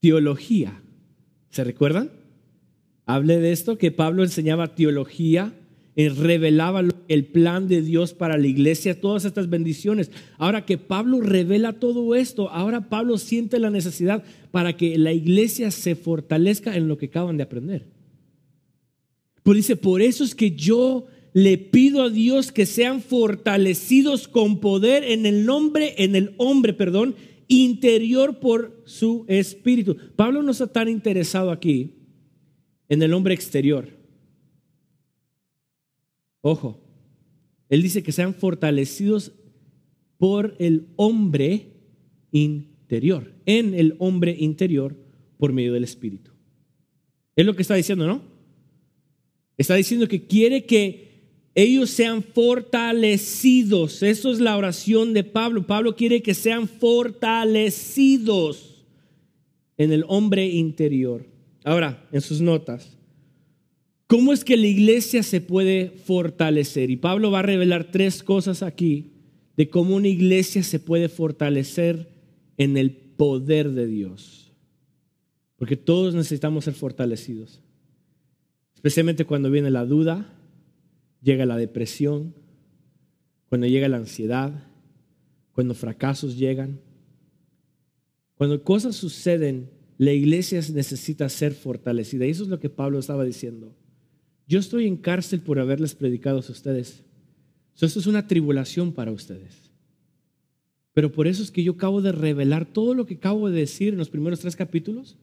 Teología. 0.00 0.82
¿Se 1.48 1.64
recuerdan? 1.64 2.10
Hablé 3.06 3.38
de 3.40 3.52
esto, 3.52 3.78
que 3.78 3.90
Pablo 3.90 4.22
enseñaba 4.22 4.74
teología, 4.74 5.57
eh, 5.98 6.10
revelaba 6.10 6.84
el 7.08 7.24
plan 7.24 7.66
de 7.66 7.82
Dios 7.82 8.14
para 8.14 8.38
la 8.38 8.46
iglesia, 8.46 9.00
todas 9.00 9.24
estas 9.24 9.50
bendiciones. 9.50 10.12
Ahora 10.36 10.64
que 10.64 10.78
Pablo 10.78 11.20
revela 11.20 11.72
todo 11.72 12.14
esto, 12.14 12.50
ahora 12.50 12.88
Pablo 12.88 13.18
siente 13.18 13.58
la 13.58 13.68
necesidad 13.68 14.22
para 14.52 14.76
que 14.76 14.96
la 14.96 15.12
iglesia 15.12 15.72
se 15.72 15.96
fortalezca 15.96 16.76
en 16.76 16.86
lo 16.86 16.98
que 16.98 17.06
acaban 17.06 17.36
de 17.36 17.42
aprender. 17.42 17.88
Pues 19.42 19.56
dice, 19.56 19.74
por 19.74 20.00
eso 20.00 20.22
es 20.22 20.36
que 20.36 20.52
yo 20.52 21.06
le 21.32 21.58
pido 21.58 22.04
a 22.04 22.10
Dios 22.10 22.52
que 22.52 22.64
sean 22.64 23.02
fortalecidos 23.02 24.28
con 24.28 24.60
poder 24.60 25.02
en 25.02 25.26
el 25.26 25.46
nombre, 25.46 25.96
en 25.98 26.14
el 26.14 26.32
hombre, 26.36 26.74
perdón, 26.74 27.16
interior 27.48 28.38
por 28.38 28.84
su 28.84 29.24
espíritu. 29.26 29.96
Pablo 30.14 30.44
no 30.44 30.52
está 30.52 30.68
tan 30.68 30.88
interesado 30.88 31.50
aquí 31.50 31.96
en 32.88 33.02
el 33.02 33.12
hombre 33.14 33.34
exterior. 33.34 33.97
Ojo, 36.48 36.80
él 37.68 37.82
dice 37.82 38.02
que 38.02 38.10
sean 38.10 38.32
fortalecidos 38.32 39.32
por 40.16 40.56
el 40.58 40.86
hombre 40.96 41.74
interior, 42.32 43.34
en 43.44 43.74
el 43.74 43.96
hombre 43.98 44.34
interior 44.38 44.96
por 45.36 45.52
medio 45.52 45.74
del 45.74 45.84
espíritu. 45.84 46.30
Es 47.36 47.44
lo 47.44 47.54
que 47.54 47.60
está 47.60 47.74
diciendo, 47.74 48.06
¿no? 48.06 48.22
Está 49.58 49.74
diciendo 49.74 50.08
que 50.08 50.26
quiere 50.26 50.64
que 50.64 51.52
ellos 51.54 51.90
sean 51.90 52.22
fortalecidos. 52.22 54.02
Eso 54.02 54.32
es 54.32 54.40
la 54.40 54.56
oración 54.56 55.12
de 55.12 55.24
Pablo. 55.24 55.66
Pablo 55.66 55.96
quiere 55.96 56.22
que 56.22 56.32
sean 56.32 56.66
fortalecidos 56.66 58.86
en 59.76 59.92
el 59.92 60.02
hombre 60.08 60.46
interior. 60.46 61.26
Ahora, 61.62 62.08
en 62.10 62.22
sus 62.22 62.40
notas, 62.40 62.97
¿cómo 64.08 64.32
es 64.32 64.42
que 64.42 64.56
la 64.56 64.66
iglesia 64.66 65.22
se 65.22 65.40
puede 65.40 65.90
fortalecer? 65.90 66.90
Y 66.90 66.96
Pablo 66.96 67.30
va 67.30 67.40
a 67.40 67.42
revelar 67.42 67.92
tres 67.92 68.24
cosas 68.24 68.64
aquí 68.64 69.12
de 69.56 69.70
cómo 69.70 69.94
una 69.94 70.08
iglesia 70.08 70.64
se 70.64 70.80
puede 70.80 71.08
fortalecer 71.08 72.08
en 72.56 72.76
el 72.76 72.90
poder 72.90 73.70
de 73.70 73.86
Dios. 73.86 74.52
Porque 75.56 75.76
todos 75.76 76.14
necesitamos 76.14 76.64
ser 76.64 76.74
fortalecidos. 76.74 77.60
Especialmente 78.74 79.24
cuando 79.24 79.50
viene 79.50 79.70
la 79.70 79.84
duda, 79.84 80.32
llega 81.20 81.46
la 81.46 81.56
depresión, 81.56 82.34
cuando 83.48 83.66
llega 83.66 83.88
la 83.88 83.96
ansiedad, 83.96 84.64
cuando 85.52 85.74
fracasos 85.74 86.38
llegan. 86.38 86.80
Cuando 88.36 88.62
cosas 88.62 88.94
suceden, 88.94 89.68
la 89.98 90.12
iglesia 90.12 90.60
necesita 90.72 91.28
ser 91.28 91.52
fortalecida. 91.52 92.24
Y 92.24 92.30
eso 92.30 92.44
es 92.44 92.48
lo 92.48 92.60
que 92.60 92.70
Pablo 92.70 93.00
estaba 93.00 93.24
diciendo. 93.24 93.74
Yo 94.48 94.58
estoy 94.58 94.86
en 94.86 94.96
cárcel 94.96 95.40
por 95.40 95.60
haberles 95.60 95.94
predicado 95.94 96.38
a 96.38 96.40
ustedes. 96.40 97.02
esto 97.78 98.00
es 98.00 98.06
una 98.06 98.26
tribulación 98.26 98.92
para 98.92 99.12
ustedes. 99.12 99.70
Pero 100.94 101.12
por 101.12 101.28
eso 101.28 101.42
es 101.42 101.50
que 101.50 101.62
yo 101.62 101.72
acabo 101.72 102.00
de 102.00 102.12
revelar 102.12 102.64
todo 102.64 102.94
lo 102.94 103.04
que 103.06 103.14
acabo 103.14 103.50
de 103.50 103.60
decir 103.60 103.92
en 103.92 103.98
los 103.98 104.08
primeros 104.08 104.40
tres 104.40 104.56
capítulos. 104.56 105.16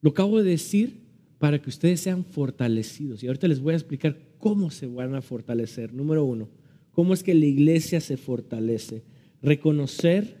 Lo 0.00 0.10
acabo 0.10 0.42
de 0.42 0.50
decir 0.50 0.96
para 1.38 1.60
que 1.60 1.68
ustedes 1.68 2.00
sean 2.00 2.24
fortalecidos. 2.24 3.22
Y 3.22 3.26
ahorita 3.26 3.46
les 3.48 3.60
voy 3.60 3.74
a 3.74 3.76
explicar 3.76 4.18
cómo 4.38 4.70
se 4.70 4.86
van 4.86 5.14
a 5.14 5.22
fortalecer. 5.22 5.92
Número 5.92 6.24
uno, 6.24 6.48
cómo 6.92 7.12
es 7.12 7.22
que 7.22 7.34
la 7.34 7.46
iglesia 7.46 8.00
se 8.00 8.16
fortalece. 8.16 9.02
Reconocer 9.42 10.38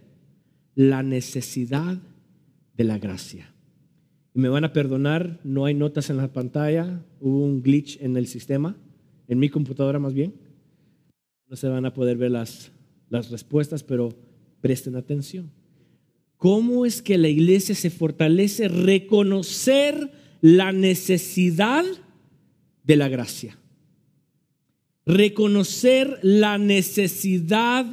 la 0.74 1.02
necesidad 1.02 1.98
de 2.74 2.84
la 2.84 2.98
gracia. 2.98 3.52
Y 4.34 4.40
me 4.40 4.48
van 4.48 4.64
a 4.64 4.72
perdonar, 4.72 5.40
no 5.44 5.64
hay 5.64 5.74
notas 5.74 6.10
en 6.10 6.18
la 6.18 6.32
pantalla, 6.32 7.02
hubo 7.20 7.44
un 7.44 7.62
glitch 7.62 8.00
en 8.00 8.16
el 8.16 8.26
sistema, 8.26 8.76
en 9.26 9.38
mi 9.38 9.48
computadora 9.48 9.98
más 9.98 10.14
bien. 10.14 10.34
No 11.48 11.56
se 11.56 11.68
van 11.68 11.86
a 11.86 11.94
poder 11.94 12.16
ver 12.16 12.30
las, 12.30 12.70
las 13.08 13.30
respuestas, 13.30 13.82
pero 13.82 14.14
presten 14.60 14.96
atención. 14.96 15.50
¿Cómo 16.36 16.86
es 16.86 17.02
que 17.02 17.18
la 17.18 17.28
iglesia 17.28 17.74
se 17.74 17.90
fortalece? 17.90 18.68
Reconocer 18.68 20.12
la 20.40 20.72
necesidad 20.72 21.84
de 22.84 22.96
la 22.96 23.08
gracia. 23.08 23.58
Reconocer 25.04 26.18
la 26.22 26.58
necesidad 26.58 27.86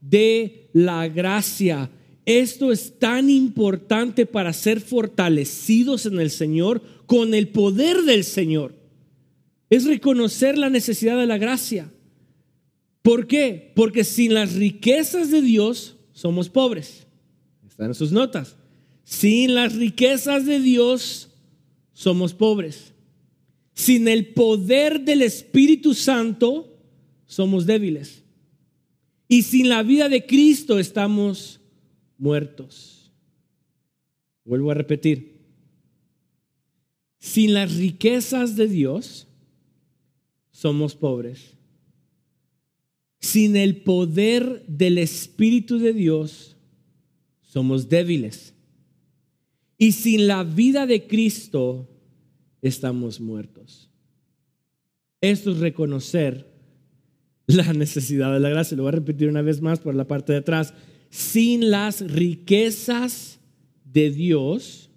de 0.00 0.68
la 0.72 1.08
gracia. 1.08 1.90
Esto 2.26 2.72
es 2.72 2.98
tan 2.98 3.30
importante 3.30 4.26
para 4.26 4.52
ser 4.52 4.80
fortalecidos 4.80 6.06
en 6.06 6.20
el 6.20 6.30
Señor 6.30 6.82
con 7.06 7.34
el 7.34 7.48
poder 7.48 8.02
del 8.02 8.24
Señor. 8.24 8.74
Es 9.70 9.84
reconocer 9.84 10.58
la 10.58 10.68
necesidad 10.68 11.16
de 11.16 11.26
la 11.26 11.38
gracia. 11.38 11.92
¿Por 13.02 13.28
qué? 13.28 13.72
Porque 13.76 14.02
sin 14.02 14.34
las 14.34 14.54
riquezas 14.54 15.30
de 15.30 15.40
Dios 15.40 15.96
somos 16.12 16.48
pobres. 16.48 17.06
Están 17.68 17.88
en 17.88 17.94
sus 17.94 18.10
notas. 18.10 18.56
Sin 19.04 19.54
las 19.54 19.76
riquezas 19.76 20.46
de 20.46 20.58
Dios 20.58 21.30
somos 21.92 22.34
pobres. 22.34 22.92
Sin 23.72 24.08
el 24.08 24.26
poder 24.34 25.02
del 25.02 25.22
Espíritu 25.22 25.94
Santo 25.94 26.76
somos 27.26 27.66
débiles. 27.66 28.24
Y 29.28 29.42
sin 29.42 29.68
la 29.68 29.84
vida 29.84 30.08
de 30.08 30.26
Cristo 30.26 30.80
estamos 30.80 31.60
muertos. 32.18 33.12
Vuelvo 34.44 34.70
a 34.70 34.74
repetir. 34.74 35.36
Sin 37.18 37.54
las 37.54 37.74
riquezas 37.76 38.56
de 38.56 38.68
Dios 38.68 39.26
somos 40.50 40.94
pobres. 40.94 41.54
Sin 43.18 43.56
el 43.56 43.82
poder 43.82 44.64
del 44.68 44.98
Espíritu 44.98 45.78
de 45.78 45.92
Dios 45.92 46.56
somos 47.42 47.88
débiles. 47.88 48.54
Y 49.78 49.92
sin 49.92 50.26
la 50.26 50.44
vida 50.44 50.86
de 50.86 51.06
Cristo 51.06 51.88
estamos 52.62 53.20
muertos. 53.20 53.90
Esto 55.20 55.50
es 55.50 55.58
reconocer 55.58 56.46
la 57.46 57.72
necesidad 57.72 58.32
de 58.32 58.40
la 58.40 58.48
gracia. 58.48 58.76
Lo 58.76 58.84
voy 58.84 58.90
a 58.90 58.96
repetir 58.96 59.28
una 59.28 59.42
vez 59.42 59.60
más 59.60 59.80
por 59.80 59.94
la 59.94 60.06
parte 60.06 60.32
de 60.32 60.38
atrás. 60.38 60.74
Sin 61.16 61.70
las 61.70 62.02
riquezas 62.02 63.38
de 63.84 64.10
Dios, 64.10 64.90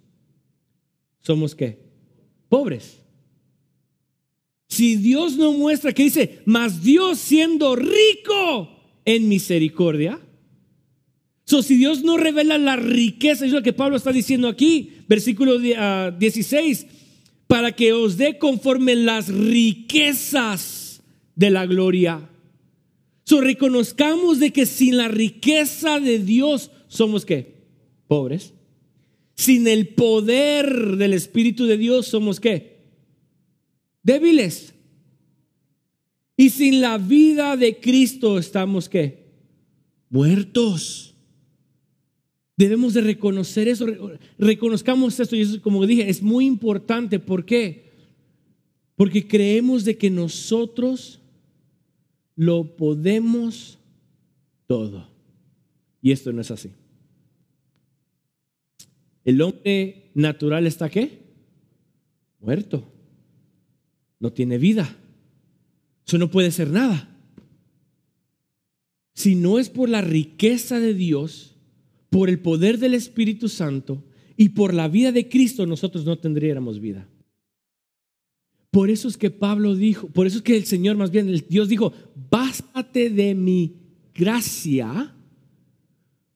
¿somos 1.22 1.54
qué? 1.54 1.78
Pobres. 2.50 2.98
Si 4.68 4.96
Dios 4.96 5.38
no 5.38 5.54
muestra 5.54 5.94
que 5.94 6.02
dice, 6.02 6.40
mas 6.44 6.82
Dios 6.82 7.18
siendo 7.18 7.74
rico 7.74 8.68
en 9.06 9.30
misericordia, 9.30 10.20
si 11.46 11.76
Dios 11.76 12.02
no 12.02 12.16
revela 12.16 12.58
la 12.58 12.76
riqueza, 12.76 13.46
es 13.46 13.52
lo 13.52 13.62
que 13.62 13.72
Pablo 13.72 13.96
está 13.96 14.12
diciendo 14.12 14.46
aquí, 14.46 14.92
versículo 15.08 15.58
16, 15.58 16.86
ah, 16.86 16.94
para 17.46 17.72
que 17.72 17.94
os 17.94 18.16
dé 18.16 18.38
conforme 18.38 18.94
las 18.94 19.28
riquezas 19.28 21.02
de 21.34 21.50
la 21.50 21.66
gloria. 21.66 22.29
So, 23.30 23.40
reconozcamos 23.40 24.40
de 24.40 24.52
que 24.52 24.66
sin 24.66 24.96
la 24.96 25.06
riqueza 25.06 26.00
de 26.00 26.18
Dios 26.18 26.72
somos 26.88 27.24
qué? 27.24 27.62
Pobres. 28.08 28.54
Sin 29.36 29.68
el 29.68 29.86
poder 29.86 30.96
del 30.96 31.12
Espíritu 31.12 31.66
de 31.66 31.76
Dios 31.76 32.08
somos 32.08 32.40
qué? 32.40 32.80
Débiles. 34.02 34.74
Y 36.36 36.50
sin 36.50 36.80
la 36.80 36.98
vida 36.98 37.56
de 37.56 37.78
Cristo 37.78 38.36
estamos 38.36 38.88
qué? 38.88 39.30
Muertos. 40.08 41.14
Debemos 42.56 42.94
de 42.94 43.02
reconocer 43.02 43.68
eso, 43.68 43.86
reconozcamos 44.38 45.20
esto 45.20 45.36
y 45.36 45.42
eso, 45.42 45.62
como 45.62 45.86
dije, 45.86 46.10
es 46.10 46.20
muy 46.20 46.46
importante. 46.46 47.20
¿Por 47.20 47.44
qué? 47.44 47.92
Porque 48.96 49.28
creemos 49.28 49.84
de 49.84 49.96
que 49.96 50.10
nosotros 50.10 51.19
lo 52.40 52.74
podemos 52.74 53.78
todo. 54.66 55.06
Y 56.00 56.10
esto 56.10 56.32
no 56.32 56.40
es 56.40 56.50
así. 56.50 56.70
El 59.26 59.42
hombre 59.42 60.10
natural 60.14 60.66
está 60.66 60.88
qué? 60.88 61.34
Muerto. 62.40 62.90
No 64.20 64.32
tiene 64.32 64.56
vida. 64.56 64.96
Eso 66.06 66.16
no 66.16 66.30
puede 66.30 66.50
ser 66.50 66.70
nada. 66.70 67.14
Si 69.12 69.34
no 69.34 69.58
es 69.58 69.68
por 69.68 69.90
la 69.90 70.00
riqueza 70.00 70.80
de 70.80 70.94
Dios, 70.94 71.56
por 72.08 72.30
el 72.30 72.40
poder 72.40 72.78
del 72.78 72.94
Espíritu 72.94 73.50
Santo 73.50 74.02
y 74.38 74.48
por 74.48 74.72
la 74.72 74.88
vida 74.88 75.12
de 75.12 75.28
Cristo 75.28 75.66
nosotros 75.66 76.06
no 76.06 76.16
tendríamos 76.16 76.80
vida. 76.80 77.06
Por 78.70 78.90
eso 78.90 79.08
es 79.08 79.16
que 79.16 79.30
Pablo 79.30 79.74
dijo, 79.74 80.08
por 80.08 80.26
eso 80.26 80.38
es 80.38 80.42
que 80.42 80.56
el 80.56 80.64
Señor 80.64 80.96
más 80.96 81.10
bien, 81.10 81.44
Dios 81.48 81.68
dijo, 81.68 81.92
bástate 82.30 83.10
de 83.10 83.34
mi 83.34 83.74
gracia, 84.14 85.14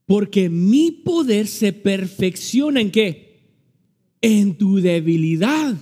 porque 0.07 0.49
mi 0.49 0.91
poder 0.91 1.47
se 1.47 1.73
perfecciona 1.73 2.81
en 2.81 2.91
qué? 2.91 3.41
En 4.21 4.57
tu 4.57 4.81
debilidad. 4.81 5.77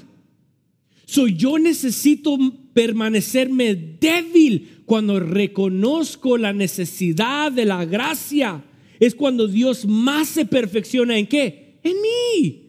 Soy 1.07 1.35
yo 1.37 1.59
necesito 1.59 2.39
permanecerme 2.73 3.75
débil 3.75 4.83
cuando 4.85 5.21
reconozco 5.21 6.37
la 6.37 6.53
necesidad 6.53 7.53
de 7.53 7.65
la 7.65 7.85
gracia 7.85 8.65
es 9.07 9.17
cuando 9.17 9.49
Dios 9.49 9.85
más 9.85 10.29
se 10.29 10.45
perfecciona 10.45 11.19
en 11.19 11.27
qué? 11.27 11.79
En 11.83 11.95
mí. 12.01 12.62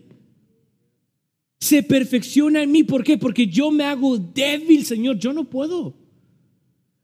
Se 1.63 1.81
perfecciona 1.81 2.61
en 2.61 2.73
mí. 2.73 2.83
¿Por 2.83 3.05
qué? 3.05 3.17
Porque 3.17 3.47
yo 3.47 3.71
me 3.71 3.85
hago 3.85 4.17
débil, 4.17 4.85
Señor. 4.85 5.17
Yo 5.17 5.31
no 5.31 5.45
puedo. 5.45 5.93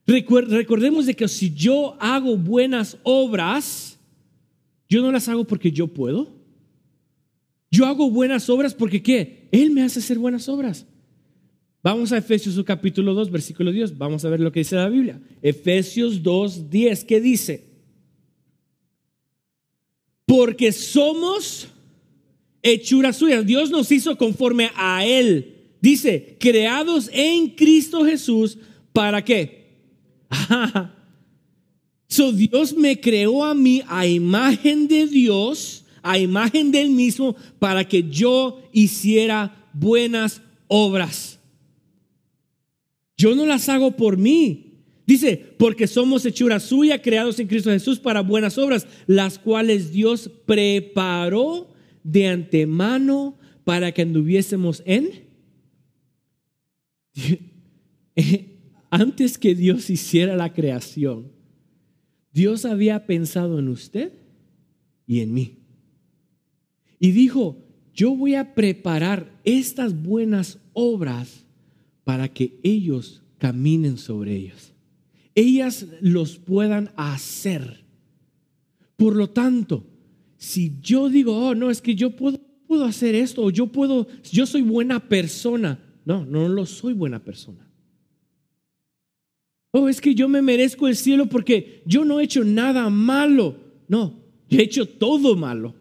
Recordemos 0.06 1.06
de 1.06 1.16
que 1.16 1.30
si 1.30 1.54
yo 1.54 1.96
hago 1.98 2.36
buenas 2.36 2.98
obras, 3.04 3.98
Yo 4.90 5.02
no 5.02 5.12
las 5.12 5.30
hago 5.30 5.46
porque 5.46 5.72
yo 5.72 5.88
puedo. 5.88 6.36
Yo 7.72 7.86
hago 7.86 8.10
buenas 8.10 8.50
obras 8.50 8.74
porque 8.74 9.02
¿qué? 9.02 9.48
Él 9.52 9.72
me 9.72 9.84
hace 9.84 10.00
hacer 10.00 10.18
buenas 10.18 10.50
obras. 10.50 10.86
Vamos 11.82 12.12
a 12.12 12.18
Efesios 12.18 12.62
capítulo 12.66 13.14
2, 13.14 13.32
versículo 13.32 13.72
10. 13.72 13.98
Vamos 13.98 14.26
a 14.26 14.30
ver 14.30 14.42
lo 14.42 14.52
que 14.52 14.60
dice 14.60 14.76
la 14.76 14.90
Biblia. 14.90 15.22
Efesios 15.42 16.22
2, 16.22 16.70
10. 16.70 17.06
¿Qué 17.06 17.22
dice? 17.22 17.70
Porque 20.26 20.74
somos 20.74 21.70
hechuras 22.64 23.18
suyas. 23.18 23.46
Dios 23.46 23.70
nos 23.70 23.92
hizo 23.92 24.18
conforme 24.18 24.72
a 24.76 25.06
Él. 25.06 25.56
Dice, 25.82 26.38
creados 26.40 27.10
en 27.14 27.50
Cristo 27.50 28.04
Jesús. 28.06 28.58
¿Para 28.94 29.24
qué? 29.24 29.78
so 32.08 32.32
Dios 32.32 32.76
me 32.76 33.00
creó 33.00 33.44
a 33.44 33.54
mí 33.54 33.82
a 33.88 34.06
imagen 34.06 34.88
de 34.88 35.08
Dios, 35.08 35.86
a 36.02 36.18
imagen 36.18 36.72
del 36.72 36.90
mismo, 36.90 37.36
para 37.60 37.88
que 37.88 38.04
yo 38.10 38.62
hiciera 38.72 39.68
buenas 39.74 40.42
obras. 40.68 41.40
Yo 43.18 43.36
no 43.36 43.46
las 43.46 43.68
hago 43.70 43.92
por 43.92 44.18
mí. 44.18 44.66
Dice, 45.06 45.38
porque 45.58 45.88
somos 45.88 46.24
hechura 46.26 46.60
suya, 46.60 47.02
creados 47.02 47.40
en 47.40 47.48
Cristo 47.48 47.72
Jesús 47.72 48.00
para 48.00 48.22
buenas 48.22 48.58
obras, 48.58 48.86
las 49.08 49.40
cuales 49.40 49.92
Dios 49.92 50.30
preparó 50.46 51.69
de 52.04 52.28
antemano 52.28 53.38
para 53.64 53.92
que 53.92 54.02
anduviésemos 54.02 54.82
en... 54.86 55.28
Antes 58.92 59.38
que 59.38 59.54
Dios 59.54 59.90
hiciera 59.90 60.36
la 60.36 60.54
creación, 60.54 61.32
Dios 62.34 62.66
había 62.66 63.06
pensado 63.06 63.60
en 63.60 63.68
usted 63.68 64.14
y 65.06 65.20
en 65.20 65.34
mí. 65.34 65.60
Y 67.00 67.12
dijo, 67.12 67.64
yo 67.94 68.16
voy 68.16 68.36
a 68.36 68.56
preparar 68.56 69.40
estas 69.44 70.02
buenas 70.02 70.60
obras 70.74 71.46
para 72.04 72.28
que 72.30 72.60
ellos 72.64 73.22
caminen 73.38 73.98
sobre 73.98 74.36
ellos. 74.36 74.74
Ellas 75.36 75.86
los 76.02 76.38
puedan 76.38 76.92
hacer. 76.96 77.86
Por 78.98 79.16
lo 79.16 79.30
tanto, 79.30 79.86
si 80.40 80.80
yo 80.82 81.10
digo, 81.10 81.36
oh, 81.38 81.54
no, 81.54 81.70
es 81.70 81.82
que 81.82 81.96
yo 81.96 82.16
puedo, 82.16 82.40
puedo 82.66 82.86
hacer 82.86 83.14
esto, 83.14 83.44
o 83.44 83.50
yo 83.52 83.68
puedo, 83.68 84.08
yo 84.32 84.46
soy 84.46 84.62
buena 84.62 85.08
persona. 85.08 85.78
No, 86.06 86.26
no 86.26 86.48
lo 86.48 86.66
soy 86.66 86.94
buena 86.94 87.22
persona. 87.22 87.70
Oh, 89.72 89.90
es 89.90 90.00
que 90.00 90.16
yo 90.16 90.30
me 90.30 90.42
merezco 90.42 90.88
el 90.88 90.96
cielo 90.96 91.28
porque 91.28 91.84
yo 91.86 92.06
no 92.06 92.20
he 92.20 92.24
hecho 92.24 92.46
nada 92.46 92.90
malo. 92.90 93.58
No, 93.90 94.24
yo 94.48 94.60
he 94.60 94.64
hecho 94.64 94.88
todo 94.88 95.36
malo. 95.36 95.76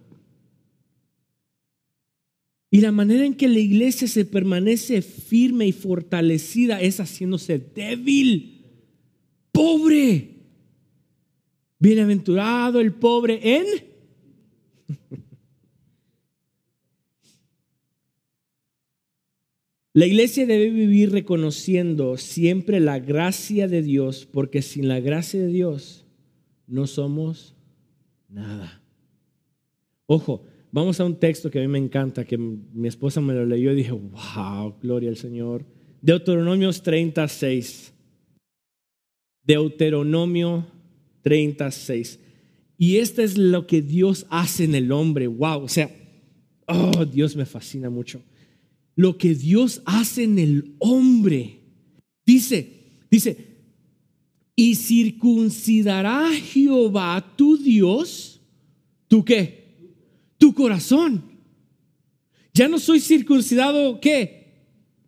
Y 2.69 2.81
la 2.81 2.91
manera 2.91 3.25
en 3.25 3.35
que 3.35 3.47
la 3.47 3.61
iglesia 3.61 4.09
se 4.09 4.25
permanece 4.25 5.01
firme 5.01 5.69
y 5.69 5.73
fortalecida 5.73 6.83
es 6.83 6.99
haciéndose 6.99 7.59
débil, 7.59 8.67
pobre. 9.53 10.35
Bienaventurado 11.79 12.81
el 12.81 12.93
pobre 12.93 13.41
en 13.41 13.88
La 19.99 20.07
iglesia 20.07 20.47
debe 20.47 20.71
vivir 20.71 21.11
reconociendo 21.11 22.17
siempre 22.19 22.79
la 22.79 23.01
gracia 23.01 23.67
de 23.67 23.83
Dios, 23.83 24.29
porque 24.31 24.63
sin 24.63 24.87
la 24.87 25.01
gracia 25.01 25.41
de 25.41 25.49
Dios 25.49 26.07
no 26.69 26.87
somos 26.87 27.57
nada. 28.29 28.81
Ojo, 30.07 30.45
vamos 30.71 31.01
a 31.01 31.05
un 31.05 31.19
texto 31.19 31.51
que 31.51 31.59
a 31.59 31.63
mí 31.63 31.67
me 31.67 31.79
encanta, 31.79 32.25
que 32.25 32.39
mi 32.39 32.87
esposa 32.87 33.21
me 33.21 33.35
lo 33.35 33.45
leyó 33.45 33.73
y 33.73 33.75
dije, 33.75 33.91
wow, 33.91 34.77
gloria 34.81 35.11
al 35.11 35.17
Señor. 35.17 35.65
Deuteronomios 36.01 36.81
36. 36.83 37.93
Deuteronomio 39.43 40.65
36. 41.23 42.21
Y 42.79 42.99
esto 42.99 43.23
es 43.23 43.37
lo 43.37 43.67
que 43.67 43.83
Dios 43.83 44.25
hace 44.31 44.65
en 44.65 44.77
el 44.77 44.93
hombre. 44.93 45.27
Wow, 45.27 45.65
o 45.65 45.69
sea, 45.69 45.91
oh, 46.67 47.05
Dios 47.05 47.35
me 47.35 47.45
fascina 47.45 47.91
mucho. 47.91 48.23
Lo 48.95 49.19
que 49.19 49.35
Dios 49.35 49.83
hace 49.85 50.23
en 50.23 50.39
el 50.39 50.77
hombre. 50.79 51.61
Dice, 52.25 53.03
dice, 53.11 53.49
y 54.55 54.77
circuncidará 54.77 56.31
Jehová 56.33 57.35
tu 57.37 57.57
Dios, 57.59 58.41
¿tú 59.09 59.25
qué? 59.25 59.95
Tu 60.37 60.55
corazón. 60.55 61.25
Ya 62.55 62.69
no 62.69 62.79
soy 62.79 63.01
circuncidado, 63.01 64.01
¿qué? 64.01 64.55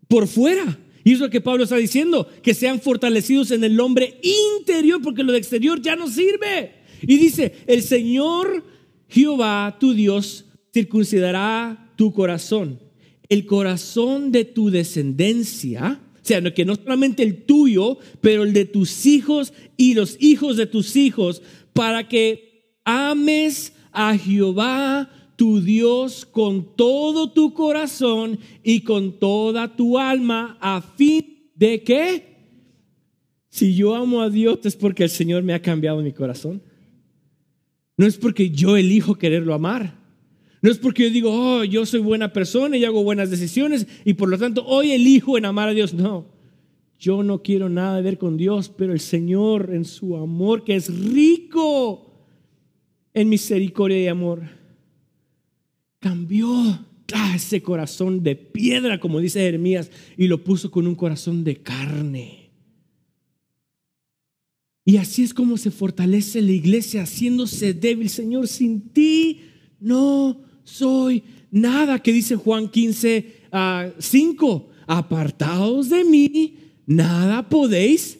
Por 0.09 0.26
fuera. 0.26 0.78
Y 1.04 1.12
es 1.12 1.20
lo 1.20 1.30
que 1.30 1.40
Pablo 1.40 1.64
está 1.64 1.76
diciendo, 1.76 2.28
que 2.42 2.54
sean 2.54 2.80
fortalecidos 2.80 3.50
en 3.52 3.64
el 3.64 3.78
hombre 3.80 4.20
interior, 4.59 5.00
porque 5.02 5.22
lo 5.22 5.33
de 5.33 5.38
exterior 5.38 5.80
ya 5.80 5.96
no 5.96 6.09
sirve. 6.09 6.80
Y 7.03 7.17
dice, 7.17 7.55
el 7.67 7.83
Señor 7.83 8.65
Jehová, 9.09 9.77
tu 9.79 9.93
Dios, 9.93 10.47
circuncidará 10.73 11.93
tu 11.97 12.13
corazón, 12.13 12.81
el 13.29 13.45
corazón 13.47 14.33
de 14.33 14.45
tu 14.45 14.71
descendencia, 14.71 16.01
o 16.15 16.19
sea, 16.23 16.43
que 16.55 16.65
no 16.65 16.77
solamente 16.77 17.23
el 17.23 17.45
tuyo, 17.45 17.99
pero 18.21 18.45
el 18.45 18.53
de 18.53 18.65
tus 18.65 19.07
hijos 19.07 19.53
y 19.77 19.95
los 19.95 20.17
hijos 20.21 20.57
de 20.57 20.67
tus 20.67 20.97
hijos, 20.97 21.43
para 21.73 22.09
que 22.09 22.75
ames 22.85 23.73
a 23.93 24.17
Jehová 24.17 25.11
tu 25.37 25.61
Dios 25.61 26.27
con 26.27 26.77
todo 26.77 27.33
tu 27.33 27.55
corazón 27.55 28.39
y 28.63 28.83
con 28.83 29.19
toda 29.19 29.75
tu 29.75 29.99
alma, 29.99 30.59
a 30.61 30.83
fin 30.83 31.51
de 31.55 31.83
que, 31.83 32.31
si 33.49 33.75
yo 33.75 33.95
amo 33.95 34.21
a 34.21 34.31
Dios 34.31 34.59
es 34.65 34.77
porque 34.77 35.03
el 35.03 35.11
Señor 35.11 35.43
me 35.43 35.55
ha 35.55 35.63
cambiado 35.63 36.01
mi 36.03 36.13
corazón. 36.13 36.63
No 38.01 38.07
es 38.07 38.17
porque 38.17 38.49
yo 38.49 38.79
elijo 38.79 39.17
quererlo 39.17 39.53
amar. 39.53 39.95
No 40.63 40.71
es 40.71 40.79
porque 40.79 41.03
yo 41.03 41.11
digo, 41.11 41.33
oh, 41.33 41.65
yo 41.65 41.85
soy 41.85 42.01
buena 42.01 42.33
persona 42.33 42.79
y 42.79 42.85
hago 42.87 43.05
buenas 43.05 43.29
decisiones 43.29 43.87
y 44.07 44.15
por 44.15 44.31
lo 44.31 44.39
tanto 44.39 44.65
hoy 44.65 44.93
elijo 44.93 45.37
en 45.37 45.45
amar 45.45 45.69
a 45.69 45.75
Dios. 45.75 45.93
No, 45.93 46.25
yo 46.99 47.23
no 47.23 47.43
quiero 47.43 47.69
nada 47.69 47.97
de 47.97 48.03
ver 48.03 48.17
con 48.17 48.39
Dios, 48.39 48.71
pero 48.71 48.95
el 48.95 49.01
Señor 49.01 49.69
en 49.75 49.85
su 49.85 50.17
amor, 50.17 50.65
que 50.65 50.77
es 50.77 50.89
rico 51.13 52.11
en 53.13 53.29
misericordia 53.29 54.01
y 54.01 54.09
amor, 54.09 54.45
cambió 55.99 56.49
ese 57.35 57.61
corazón 57.61 58.23
de 58.23 58.35
piedra, 58.35 58.99
como 58.99 59.21
dice 59.21 59.41
Jeremías, 59.41 59.91
y 60.17 60.27
lo 60.27 60.43
puso 60.43 60.71
con 60.71 60.87
un 60.87 60.95
corazón 60.95 61.45
de 61.45 61.57
carne. 61.57 62.39
Y 64.90 64.96
así 64.96 65.22
es 65.22 65.33
como 65.33 65.57
se 65.57 65.70
fortalece 65.70 66.42
la 66.42 66.50
iglesia, 66.50 67.03
haciéndose 67.03 67.74
débil. 67.74 68.11
Señor, 68.11 68.48
sin 68.48 68.88
ti 68.88 69.42
no 69.79 70.42
soy 70.64 71.22
nada. 71.53 72.00
Que 72.00 72.12
dice 72.12 72.35
Juan 72.35 72.68
15, 72.68 73.35
5. 74.00 74.70
Ah, 74.88 74.98
Apartados 74.98 75.90
de 75.90 76.03
mí, 76.03 76.57
nada 76.87 77.48
podéis. 77.48 78.18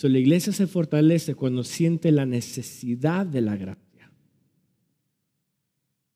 la 0.00 0.16
iglesia 0.16 0.52
se 0.52 0.68
fortalece 0.68 1.34
cuando 1.34 1.64
siente 1.64 2.12
la 2.12 2.24
necesidad 2.24 3.26
de 3.26 3.40
la 3.40 3.56
gracia. 3.56 4.12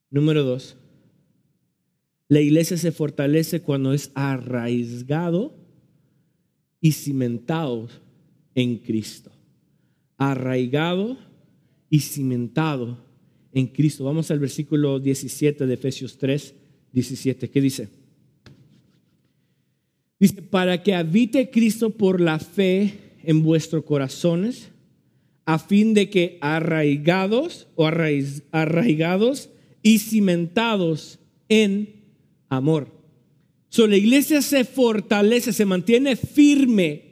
Número 0.08 0.44
dos, 0.44 0.76
la 2.28 2.40
iglesia 2.40 2.76
se 2.76 2.92
fortalece 2.92 3.60
cuando 3.60 3.92
es 3.92 4.12
arraigado 4.14 5.56
y 6.80 6.92
cimentado 6.92 7.88
en 8.58 8.78
Cristo. 8.78 9.30
Arraigado 10.16 11.16
y 11.88 12.00
cimentado 12.00 12.98
en 13.52 13.68
Cristo. 13.68 14.02
Vamos 14.02 14.32
al 14.32 14.40
versículo 14.40 14.98
17 14.98 15.64
de 15.64 15.74
Efesios 15.74 16.18
3, 16.18 16.54
17. 16.92 17.50
¿Qué 17.50 17.60
dice? 17.60 17.88
Dice, 20.18 20.42
para 20.42 20.82
que 20.82 20.92
habite 20.96 21.50
Cristo 21.50 21.90
por 21.90 22.20
la 22.20 22.40
fe 22.40 22.94
en 23.22 23.44
vuestros 23.44 23.84
corazones, 23.84 24.70
a 25.44 25.60
fin 25.60 25.94
de 25.94 26.10
que 26.10 26.38
arraigados 26.40 27.68
o 27.76 27.86
arraigados 27.86 29.50
y 29.84 30.00
cimentados 30.00 31.20
en 31.48 31.94
amor. 32.48 32.92
So, 33.68 33.86
la 33.86 33.96
iglesia 33.96 34.42
se 34.42 34.64
fortalece, 34.64 35.52
se 35.52 35.64
mantiene 35.64 36.16
firme 36.16 37.07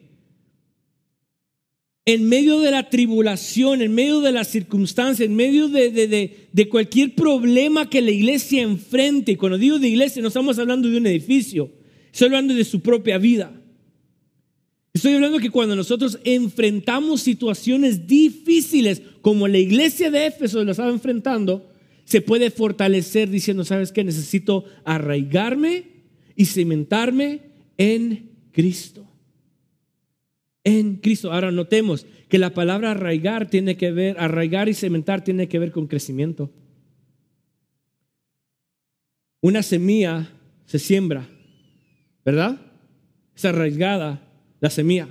en 2.08 2.28
medio 2.28 2.60
de 2.60 2.70
la 2.70 2.88
tribulación, 2.88 3.82
en 3.82 3.92
medio 3.92 4.20
de 4.20 4.30
la 4.30 4.44
circunstancia, 4.44 5.26
en 5.26 5.34
medio 5.34 5.68
de, 5.68 6.68
cualquier 6.70 7.16
problema 7.16 7.90
que 7.90 8.00
la 8.00 8.12
iglesia 8.12 8.62
enfrente, 8.62 9.32
y 9.32 9.36
cuando 9.36 9.58
digo 9.58 9.80
de 9.80 9.88
iglesia 9.88 10.22
no 10.22 10.28
estamos 10.28 10.56
hablando 10.60 10.88
de 10.88 10.98
un 10.98 11.06
edificio, 11.08 11.68
estoy 12.12 12.26
hablando 12.26 12.54
de 12.54 12.64
su 12.64 12.80
propia 12.80 13.18
vida. 13.18 13.60
Estoy 14.94 15.14
hablando 15.14 15.40
que 15.40 15.50
cuando 15.50 15.74
nosotros 15.74 16.18
enfrentamos 16.24 17.20
situaciones 17.22 18.06
difíciles, 18.06 19.02
como 19.20 19.48
la 19.48 19.58
iglesia 19.58 20.08
de 20.08 20.26
Éfeso 20.26 20.62
lo 20.62 20.70
estaba 20.70 20.90
enfrentando, 20.90 21.68
se 22.04 22.20
puede 22.20 22.52
fortalecer 22.52 23.28
diciendo, 23.28 23.64
¿sabes 23.64 23.90
qué? 23.90 24.04
Necesito 24.04 24.64
arraigarme 24.84 25.88
y 26.36 26.46
cimentarme 26.46 27.40
en 27.76 28.30
Cristo. 28.52 29.05
En 30.66 30.96
Cristo. 30.96 31.32
Ahora 31.32 31.52
notemos 31.52 32.06
que 32.28 32.40
la 32.40 32.52
palabra 32.52 32.90
arraigar 32.90 33.48
tiene 33.48 33.76
que 33.76 33.92
ver, 33.92 34.18
arraigar 34.18 34.68
y 34.68 34.74
cementar 34.74 35.22
tiene 35.22 35.46
que 35.46 35.60
ver 35.60 35.70
con 35.70 35.86
crecimiento. 35.86 36.50
Una 39.40 39.62
semilla 39.62 40.28
se 40.64 40.80
siembra, 40.80 41.28
¿verdad? 42.24 42.60
Es 43.36 43.44
arraigada 43.44 44.28
la 44.58 44.68
semilla. 44.68 45.08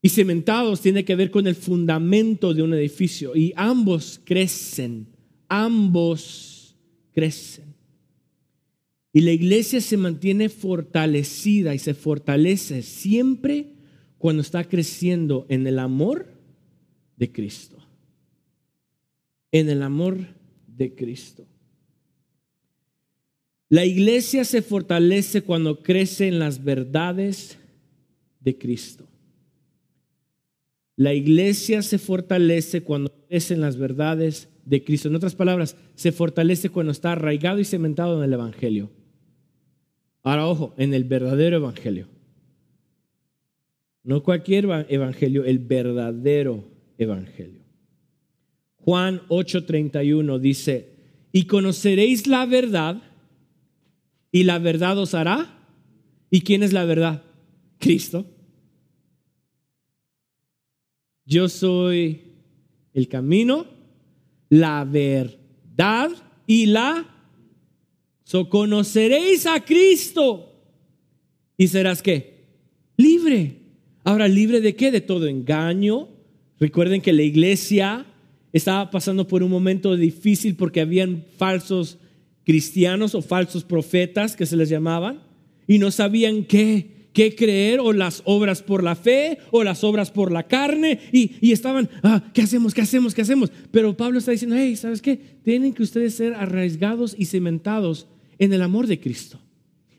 Y 0.00 0.08
cementados 0.10 0.82
tiene 0.82 1.04
que 1.04 1.16
ver 1.16 1.32
con 1.32 1.48
el 1.48 1.56
fundamento 1.56 2.54
de 2.54 2.62
un 2.62 2.74
edificio. 2.74 3.34
Y 3.34 3.52
ambos 3.56 4.20
crecen, 4.24 5.08
ambos 5.48 6.76
crecen. 7.12 7.74
Y 9.12 9.22
la 9.22 9.32
iglesia 9.32 9.80
se 9.80 9.96
mantiene 9.96 10.48
fortalecida 10.48 11.74
y 11.74 11.80
se 11.80 11.94
fortalece 11.94 12.82
siempre 12.82 13.72
cuando 14.18 14.42
está 14.42 14.64
creciendo 14.64 15.46
en 15.48 15.66
el 15.66 15.78
amor 15.78 16.26
de 17.16 17.32
Cristo. 17.32 17.76
En 19.52 19.68
el 19.68 19.82
amor 19.82 20.18
de 20.66 20.94
Cristo. 20.94 21.46
La 23.68 23.84
iglesia 23.84 24.44
se 24.44 24.62
fortalece 24.62 25.42
cuando 25.42 25.82
crece 25.82 26.28
en 26.28 26.38
las 26.38 26.62
verdades 26.62 27.58
de 28.40 28.56
Cristo. 28.56 29.06
La 30.94 31.12
iglesia 31.12 31.82
se 31.82 31.98
fortalece 31.98 32.82
cuando 32.82 33.12
crece 33.28 33.54
en 33.54 33.60
las 33.60 33.76
verdades 33.76 34.48
de 34.64 34.82
Cristo. 34.82 35.08
En 35.08 35.16
otras 35.16 35.34
palabras, 35.34 35.76
se 35.94 36.12
fortalece 36.12 36.70
cuando 36.70 36.92
está 36.92 37.12
arraigado 37.12 37.58
y 37.58 37.64
cementado 37.64 38.18
en 38.18 38.24
el 38.24 38.32
Evangelio. 38.32 38.90
Ahora, 40.22 40.46
ojo, 40.46 40.74
en 40.78 40.94
el 40.94 41.04
verdadero 41.04 41.56
Evangelio. 41.56 42.08
No 44.06 44.22
cualquier 44.22 44.86
Evangelio, 44.88 45.44
el 45.44 45.58
verdadero 45.58 46.62
Evangelio. 46.96 47.60
Juan 48.76 49.20
8:31 49.28 50.38
dice, 50.38 50.90
y 51.32 51.46
conoceréis 51.46 52.28
la 52.28 52.46
verdad 52.46 53.02
y 54.30 54.44
la 54.44 54.60
verdad 54.60 54.96
os 54.96 55.12
hará. 55.12 55.58
¿Y 56.30 56.42
quién 56.42 56.62
es 56.62 56.72
la 56.72 56.84
verdad? 56.84 57.24
Cristo. 57.80 58.24
Yo 61.24 61.48
soy 61.48 62.20
el 62.94 63.08
camino, 63.08 63.66
la 64.48 64.84
verdad 64.84 66.12
y 66.46 66.66
la... 66.66 67.12
So 68.22 68.48
conoceréis 68.48 69.46
a 69.46 69.64
Cristo 69.64 70.52
y 71.56 71.66
serás 71.66 72.02
qué? 72.02 72.44
Libre. 72.96 73.65
Ahora, 74.06 74.28
¿libre 74.28 74.60
de 74.60 74.76
qué? 74.76 74.92
De 74.92 75.00
todo 75.00 75.26
engaño. 75.26 76.06
Recuerden 76.60 77.00
que 77.00 77.12
la 77.12 77.22
iglesia 77.22 78.06
estaba 78.52 78.88
pasando 78.92 79.26
por 79.26 79.42
un 79.42 79.50
momento 79.50 79.96
difícil 79.96 80.54
porque 80.54 80.80
habían 80.80 81.24
falsos 81.36 81.98
cristianos 82.44 83.16
o 83.16 83.20
falsos 83.20 83.64
profetas 83.64 84.36
que 84.36 84.46
se 84.46 84.56
les 84.56 84.68
llamaban 84.68 85.24
y 85.66 85.78
no 85.78 85.90
sabían 85.90 86.44
qué, 86.44 87.08
qué 87.12 87.34
creer 87.34 87.80
o 87.80 87.92
las 87.92 88.22
obras 88.26 88.62
por 88.62 88.84
la 88.84 88.94
fe 88.94 89.38
o 89.50 89.64
las 89.64 89.82
obras 89.82 90.12
por 90.12 90.30
la 90.30 90.44
carne 90.44 91.00
y, 91.10 91.50
estaban, 91.50 91.90
ah, 92.04 92.30
¿qué 92.32 92.42
hacemos? 92.42 92.74
¿Qué 92.74 92.82
hacemos? 92.82 93.12
¿Qué 93.12 93.22
hacemos? 93.22 93.50
Pero 93.72 93.96
Pablo 93.96 94.20
está 94.20 94.30
diciendo, 94.30 94.54
hey, 94.56 94.76
¿sabes 94.76 95.02
qué? 95.02 95.16
Tienen 95.42 95.74
que 95.74 95.82
ustedes 95.82 96.14
ser 96.14 96.34
arraigados 96.34 97.16
y 97.18 97.24
cementados 97.24 98.06
en 98.38 98.52
el 98.52 98.62
amor 98.62 98.86
de 98.86 99.00
Cristo. 99.00 99.40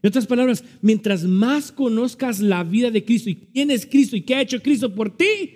En 0.07 0.11
otras 0.11 0.27
palabras, 0.27 0.63
mientras 0.81 1.23
más 1.23 1.71
conozcas 1.71 2.39
la 2.39 2.63
vida 2.63 2.89
de 2.89 3.03
Cristo 3.03 3.29
y 3.29 3.35
quién 3.35 3.71
es 3.71 3.85
Cristo 3.85 4.15
y 4.15 4.21
qué 4.21 4.35
ha 4.35 4.41
hecho 4.41 4.61
Cristo 4.61 4.93
por 4.95 5.15
ti, 5.15 5.51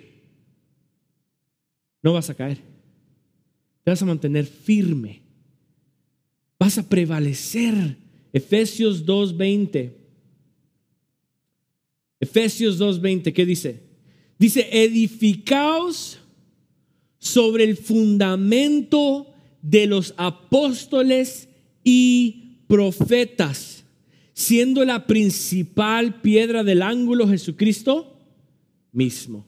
no 2.02 2.12
vas 2.12 2.28
a 2.28 2.34
caer. 2.34 2.58
Te 3.84 3.90
vas 3.90 4.02
a 4.02 4.06
mantener 4.06 4.44
firme 4.44 5.22
vas 6.62 6.78
a 6.78 6.88
prevalecer. 6.88 7.96
Efesios 8.32 9.04
2.20. 9.04 9.92
Efesios 12.20 12.78
2.20, 12.78 13.32
¿qué 13.32 13.44
dice? 13.44 13.82
Dice, 14.38 14.68
edificaos 14.70 16.20
sobre 17.18 17.64
el 17.64 17.76
fundamento 17.76 19.34
de 19.60 19.88
los 19.88 20.14
apóstoles 20.16 21.48
y 21.82 22.60
profetas, 22.68 23.81
siendo 24.32 24.84
la 24.84 25.06
principal 25.06 26.20
piedra 26.20 26.64
del 26.64 26.82
ángulo 26.82 27.28
Jesucristo 27.28 28.18
mismo. 28.92 29.46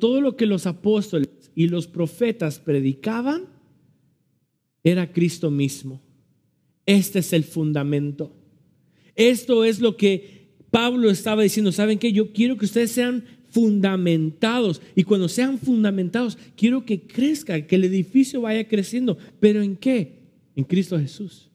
Todo 0.00 0.20
lo 0.20 0.36
que 0.36 0.46
los 0.46 0.66
apóstoles 0.66 1.28
y 1.54 1.68
los 1.68 1.86
profetas 1.86 2.58
predicaban 2.58 3.46
era 4.82 5.12
Cristo 5.12 5.50
mismo. 5.50 6.00
Este 6.86 7.18
es 7.20 7.32
el 7.32 7.44
fundamento. 7.44 8.34
Esto 9.14 9.64
es 9.64 9.80
lo 9.80 9.96
que 9.96 10.54
Pablo 10.70 11.10
estaba 11.10 11.42
diciendo. 11.42 11.72
¿Saben 11.72 11.98
qué? 11.98 12.12
Yo 12.12 12.32
quiero 12.32 12.56
que 12.56 12.64
ustedes 12.64 12.90
sean 12.90 13.24
fundamentados. 13.50 14.82
Y 14.94 15.04
cuando 15.04 15.28
sean 15.28 15.58
fundamentados, 15.58 16.36
quiero 16.56 16.84
que 16.84 17.02
crezca, 17.02 17.66
que 17.66 17.76
el 17.76 17.84
edificio 17.84 18.40
vaya 18.40 18.66
creciendo. 18.66 19.16
¿Pero 19.40 19.62
en 19.62 19.76
qué? 19.76 20.24
En 20.56 20.64
Cristo 20.64 20.98
Jesús. 20.98 21.50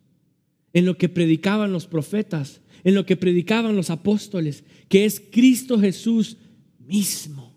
En 0.74 0.86
lo 0.86 0.98
que 0.98 1.10
predicaban 1.10 1.72
los 1.72 1.88
profetas, 1.88 2.62
en 2.84 2.96
lo 2.96 3.06
que 3.06 3.18
predicaban 3.18 3.76
los 3.76 3.90
apóstoles, 3.90 4.64
que 4.88 5.06
es 5.06 5.22
Cristo 5.32 5.80
Jesús 5.80 6.38
mismo. 6.80 7.54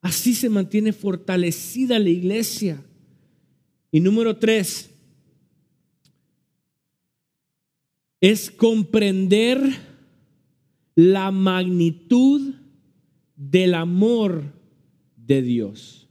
Así 0.00 0.34
se 0.34 0.48
mantiene 0.48 0.92
fortalecida 0.92 1.98
la 1.98 2.08
iglesia. 2.08 2.82
Y 3.90 4.00
número 4.00 4.36
tres, 4.36 4.90
es 8.20 8.50
comprender 8.50 9.60
la 10.94 11.30
magnitud 11.30 12.54
del 13.36 13.74
amor 13.74 14.52
de 15.16 15.42
Dios. 15.42 16.08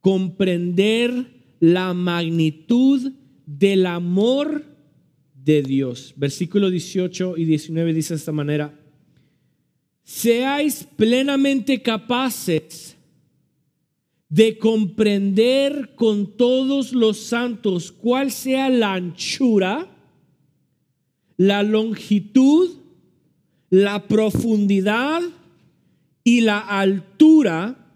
Comprender 0.00 1.34
la 1.60 1.94
magnitud 1.94 3.12
del 3.46 3.86
amor 3.86 4.64
de 5.34 5.62
Dios. 5.62 6.12
Versículo 6.16 6.68
18 6.68 7.36
y 7.38 7.44
19 7.44 7.94
dice 7.94 8.14
de 8.14 8.18
esta 8.18 8.32
manera, 8.32 8.78
seáis 10.02 10.86
plenamente 10.96 11.80
capaces 11.80 12.96
de 14.28 14.58
comprender 14.58 15.94
con 15.94 16.36
todos 16.36 16.92
los 16.92 17.18
santos 17.18 17.92
cuál 17.92 18.32
sea 18.32 18.68
la 18.68 18.94
anchura, 18.94 19.88
la 21.36 21.62
longitud, 21.62 22.70
la 23.70 24.08
profundidad 24.08 25.22
y 26.24 26.40
la 26.40 26.58
altura 26.58 27.86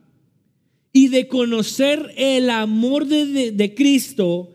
y 0.93 1.09
de 1.09 1.29
conocer 1.29 2.13
el 2.17 2.51
amor 2.51 3.07
de, 3.07 3.75
Cristo 3.77 4.51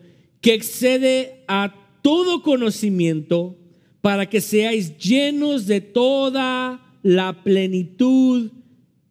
que 0.46 0.54
excede 0.54 1.42
a 1.48 1.74
todo 2.02 2.40
conocimiento 2.40 3.58
para 4.00 4.30
que 4.30 4.40
seáis 4.40 4.96
llenos 4.96 5.66
de 5.66 5.80
toda 5.80 6.80
la 7.02 7.42
plenitud 7.42 8.52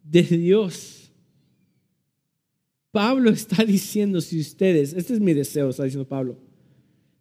de 0.02 0.22
Dios. 0.24 1.12
Pablo 2.90 3.32
está 3.32 3.66
diciendo, 3.66 4.22
si 4.22 4.40
ustedes, 4.40 4.94
este 4.94 5.14
es 5.14 5.20
mi 5.20 5.34
deseo, 5.34 5.72
está 5.72 5.84
diciendo 5.84 6.08
Pablo, 6.08 6.38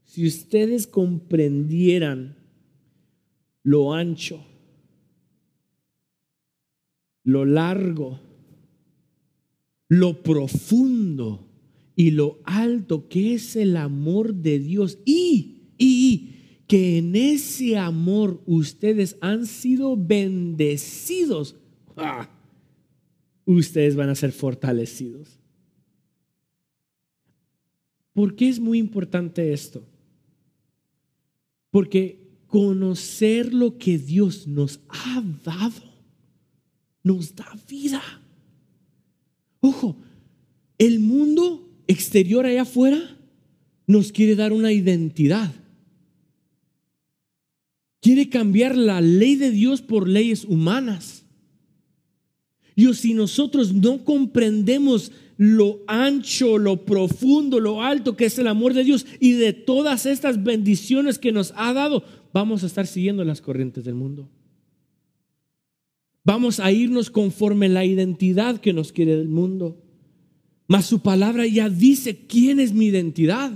si 0.05 0.25
ustedes 0.29 0.87
comprendieran 0.87 2.37
lo 3.65 3.93
ancho, 3.93 4.47
lo 7.25 7.45
largo, 7.45 8.21
lo 9.89 10.23
profundo 10.23 11.49
y 11.97 12.11
lo 12.11 12.41
alto 12.45 13.09
que 13.09 13.35
es 13.35 13.57
el 13.57 13.77
amor 13.77 14.35
de 14.35 14.59
Dios 14.59 14.99
y, 15.05 15.71
y 15.79 16.35
que 16.67 16.99
en 16.99 17.15
ese 17.15 17.77
amor 17.77 18.43
ustedes 18.47 19.17
han 19.21 19.47
sido 19.47 19.97
bendecidos, 19.97 21.57
¡ah! 21.97 22.29
ustedes 23.45 23.97
van 23.97 24.09
a 24.09 24.15
ser 24.15 24.33
fortalecidos. 24.33 25.39
¿Por 28.13 28.37
qué 28.37 28.49
es 28.49 28.61
muy 28.61 28.79
importante 28.79 29.53
esto? 29.53 29.85
Porque 31.71 32.25
conocer 32.47 33.53
lo 33.53 33.79
que 33.79 33.99
Dios 33.99 34.47
nos 34.47 34.81
ha 34.89 35.23
dado, 35.45 35.83
nos 37.03 37.35
da 37.35 37.53
vida. 37.69 38.01
Ojo, 39.61 39.97
el 40.79 41.01
mundo 41.01 41.74
exterior 41.87 42.47
allá 42.47 42.63
afuera 42.63 43.17
nos 43.87 44.13
quiere 44.13 44.35
dar 44.35 44.53
una 44.53 44.73
identidad. 44.73 45.53
Quiere 48.01 48.29
cambiar 48.29 48.77
la 48.77 49.01
ley 49.01 49.37
de 49.37 49.51
Dios 49.51 49.81
por 49.81 50.09
leyes 50.09 50.45
humanas. 50.45 51.25
Y 52.77 52.93
si 52.95 53.15
nosotros 53.15 53.73
no 53.73 54.05
comprendemos 54.05 55.13
lo 55.37 55.81
ancho, 55.87 56.59
lo 56.59 56.85
profundo, 56.85 57.61
lo 57.61 57.83
alto 57.83 58.17
que 58.17 58.27
es 58.27 58.39
el 58.39 58.47
amor 58.47 58.75
de 58.75 58.85
Dios 58.85 59.07
y 59.21 59.33
de 59.33 59.53
todas 59.53 60.07
estas 60.07 60.43
bendiciones 60.43 61.19
que 61.19 61.33
nos 61.33 61.53
ha 61.57 61.73
dado, 61.73 62.05
vamos 62.33 62.63
a 62.63 62.67
estar 62.67 62.87
siguiendo 62.87 63.25
las 63.25 63.41
corrientes 63.41 63.85
del 63.85 63.95
mundo. 63.95 64.29
Vamos 66.25 66.59
a 66.59 66.73
irnos 66.73 67.11
conforme 67.11 67.69
la 67.69 67.85
identidad 67.85 68.61
que 68.61 68.73
nos 68.73 68.93
quiere 68.93 69.13
el 69.13 69.29
mundo. 69.29 69.84
Mas 70.67 70.87
su 70.87 71.01
palabra 71.01 71.47
ya 71.47 71.69
dice 71.69 72.27
quién 72.27 72.61
es 72.61 72.73
mi 72.73 72.87
identidad. 72.87 73.53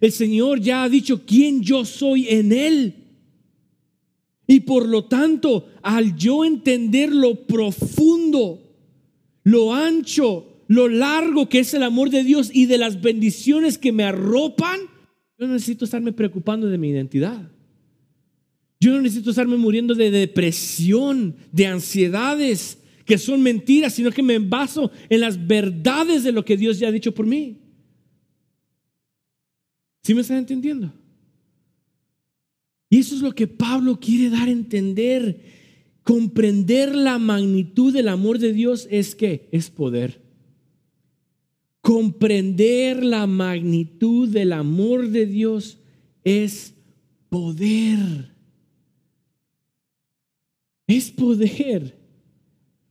El 0.00 0.12
Señor 0.12 0.60
ya 0.60 0.82
ha 0.82 0.88
dicho 0.88 1.24
quién 1.24 1.62
yo 1.62 1.84
soy 1.84 2.28
en 2.28 2.52
Él. 2.52 2.94
Y 4.46 4.60
por 4.60 4.88
lo 4.88 5.04
tanto, 5.04 5.68
al 5.82 6.16
yo 6.16 6.44
entender 6.44 7.12
lo 7.12 7.46
profundo, 7.46 8.62
lo 9.44 9.74
ancho, 9.74 10.64
lo 10.68 10.88
largo 10.88 11.48
que 11.48 11.60
es 11.60 11.74
el 11.74 11.82
amor 11.82 12.10
de 12.10 12.24
Dios 12.24 12.50
y 12.52 12.66
de 12.66 12.78
las 12.78 13.00
bendiciones 13.00 13.78
que 13.78 13.92
me 13.92 14.04
arropan, 14.04 14.80
yo 15.38 15.46
no 15.46 15.52
necesito 15.52 15.84
estarme 15.84 16.12
preocupando 16.12 16.66
de 16.66 16.78
mi 16.78 16.88
identidad. 16.88 17.50
Yo 18.80 18.92
no 18.92 19.02
necesito 19.02 19.30
estarme 19.30 19.56
muriendo 19.56 19.94
de 19.94 20.10
depresión, 20.10 21.36
de 21.52 21.66
ansiedades, 21.66 22.77
que 23.08 23.16
son 23.16 23.42
mentiras, 23.42 23.94
sino 23.94 24.10
que 24.10 24.22
me 24.22 24.38
baso 24.38 24.90
en 25.08 25.22
las 25.22 25.46
verdades 25.46 26.24
de 26.24 26.30
lo 26.30 26.44
que 26.44 26.58
Dios 26.58 26.78
ya 26.78 26.88
ha 26.88 26.92
dicho 26.92 27.14
por 27.14 27.24
mí. 27.24 27.56
¿Sí 30.02 30.12
me 30.12 30.20
están 30.20 30.36
entendiendo? 30.36 30.92
Y 32.90 32.98
eso 32.98 33.14
es 33.14 33.22
lo 33.22 33.34
que 33.34 33.46
Pablo 33.46 33.98
quiere 33.98 34.28
dar 34.28 34.48
a 34.48 34.50
entender. 34.50 35.40
Comprender 36.02 36.94
la 36.94 37.18
magnitud 37.18 37.94
del 37.94 38.08
amor 38.08 38.38
de 38.38 38.52
Dios 38.52 38.86
es 38.90 39.14
que 39.14 39.48
es 39.52 39.70
poder. 39.70 40.20
Comprender 41.80 43.02
la 43.02 43.26
magnitud 43.26 44.28
del 44.28 44.52
amor 44.52 45.08
de 45.08 45.24
Dios 45.24 45.78
es 46.24 46.74
poder. 47.30 48.34
Es 50.86 51.10
poder. 51.10 51.97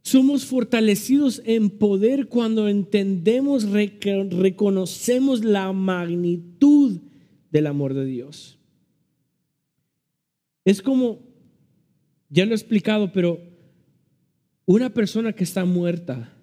Somos 0.07 0.45
fortalecidos 0.45 1.41
en 1.43 1.69
poder 1.69 2.29
cuando 2.29 2.69
entendemos, 2.69 3.65
reconocemos 3.69 5.43
la 5.43 5.73
magnitud 5.73 7.01
del 7.51 7.67
amor 7.67 7.93
de 7.93 8.05
Dios. 8.05 8.57
Es 10.63 10.81
como, 10.81 11.19
ya 12.29 12.45
lo 12.45 12.53
he 12.53 12.55
explicado, 12.55 13.11
pero 13.11 13.37
una 14.65 14.93
persona 14.93 15.33
que 15.33 15.43
está 15.43 15.65
muerta 15.65 16.33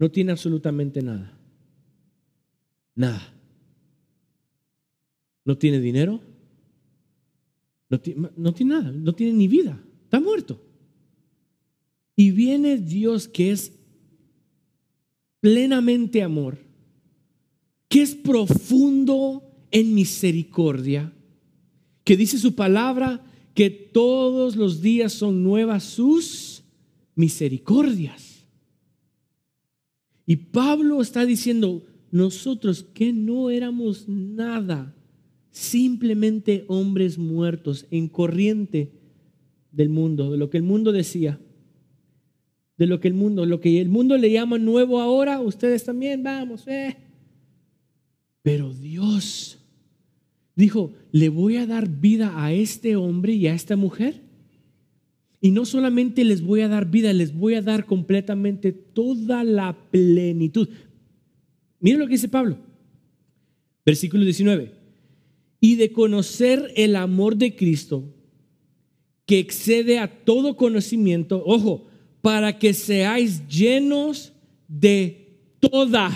no 0.00 0.10
tiene 0.10 0.32
absolutamente 0.32 1.00
nada. 1.00 1.38
Nada. 2.96 3.22
No 5.44 5.56
tiene 5.56 5.78
dinero. 5.78 6.20
No 7.88 8.00
tiene, 8.00 8.30
nada. 8.64 8.90
No 8.90 9.12
tiene 9.12 9.32
ni 9.34 9.46
vida. 9.46 9.80
Está 10.06 10.18
muerto. 10.18 10.73
Y 12.16 12.30
viene 12.30 12.78
Dios 12.78 13.28
que 13.28 13.50
es 13.50 13.72
plenamente 15.40 16.22
amor, 16.22 16.58
que 17.88 18.02
es 18.02 18.14
profundo 18.14 19.42
en 19.70 19.94
misericordia 19.94 21.12
que 22.04 22.16
dice 22.16 22.38
su 22.38 22.54
palabra 22.54 23.24
que 23.54 23.70
todos 23.70 24.56
los 24.56 24.82
días 24.82 25.12
son 25.12 25.42
nuevas 25.42 25.82
sus 25.82 26.62
misericordias. 27.14 28.44
Y 30.26 30.36
Pablo 30.36 31.00
está 31.00 31.24
diciendo, 31.26 31.82
nosotros 32.10 32.84
que 32.94 33.12
no 33.12 33.50
éramos 33.50 34.08
nada, 34.08 34.94
simplemente 35.50 36.64
hombres 36.68 37.18
muertos 37.18 37.86
en 37.90 38.08
corriente 38.08 38.92
del 39.72 39.88
mundo, 39.88 40.30
de 40.30 40.38
lo 40.38 40.50
que 40.50 40.58
el 40.58 40.62
mundo 40.62 40.92
decía, 40.92 41.40
de 42.76 42.86
lo 42.86 43.00
que 43.00 43.08
el 43.08 43.14
mundo, 43.14 43.46
lo 43.46 43.60
que 43.60 43.80
el 43.80 43.88
mundo 43.88 44.16
le 44.16 44.30
llama 44.30 44.58
nuevo 44.58 45.00
ahora, 45.00 45.40
ustedes 45.40 45.84
también 45.84 46.22
vamos, 46.22 46.66
eh. 46.66 46.96
Pero 48.42 48.74
Dios 48.74 49.58
dijo, 50.56 50.92
le 51.12 51.28
voy 51.28 51.56
a 51.56 51.66
dar 51.66 51.88
vida 51.88 52.32
a 52.36 52.52
este 52.52 52.96
hombre 52.96 53.32
y 53.32 53.46
a 53.46 53.54
esta 53.54 53.76
mujer. 53.76 54.22
Y 55.40 55.50
no 55.50 55.64
solamente 55.64 56.24
les 56.24 56.42
voy 56.42 56.62
a 56.62 56.68
dar 56.68 56.90
vida, 56.90 57.12
les 57.12 57.34
voy 57.34 57.54
a 57.54 57.62
dar 57.62 57.84
completamente 57.84 58.72
toda 58.72 59.44
la 59.44 59.76
plenitud. 59.90 60.68
Miren 61.80 62.00
lo 62.00 62.06
que 62.06 62.12
dice 62.12 62.28
Pablo. 62.28 62.56
Versículo 63.84 64.24
19. 64.24 64.72
Y 65.60 65.76
de 65.76 65.92
conocer 65.92 66.72
el 66.76 66.96
amor 66.96 67.36
de 67.36 67.56
Cristo, 67.56 68.04
que 69.26 69.38
excede 69.38 69.98
a 69.98 70.24
todo 70.24 70.56
conocimiento, 70.56 71.42
ojo, 71.44 71.86
para 72.24 72.58
que 72.58 72.72
seáis 72.72 73.46
llenos 73.46 74.32
de 74.66 75.28
toda, 75.60 76.10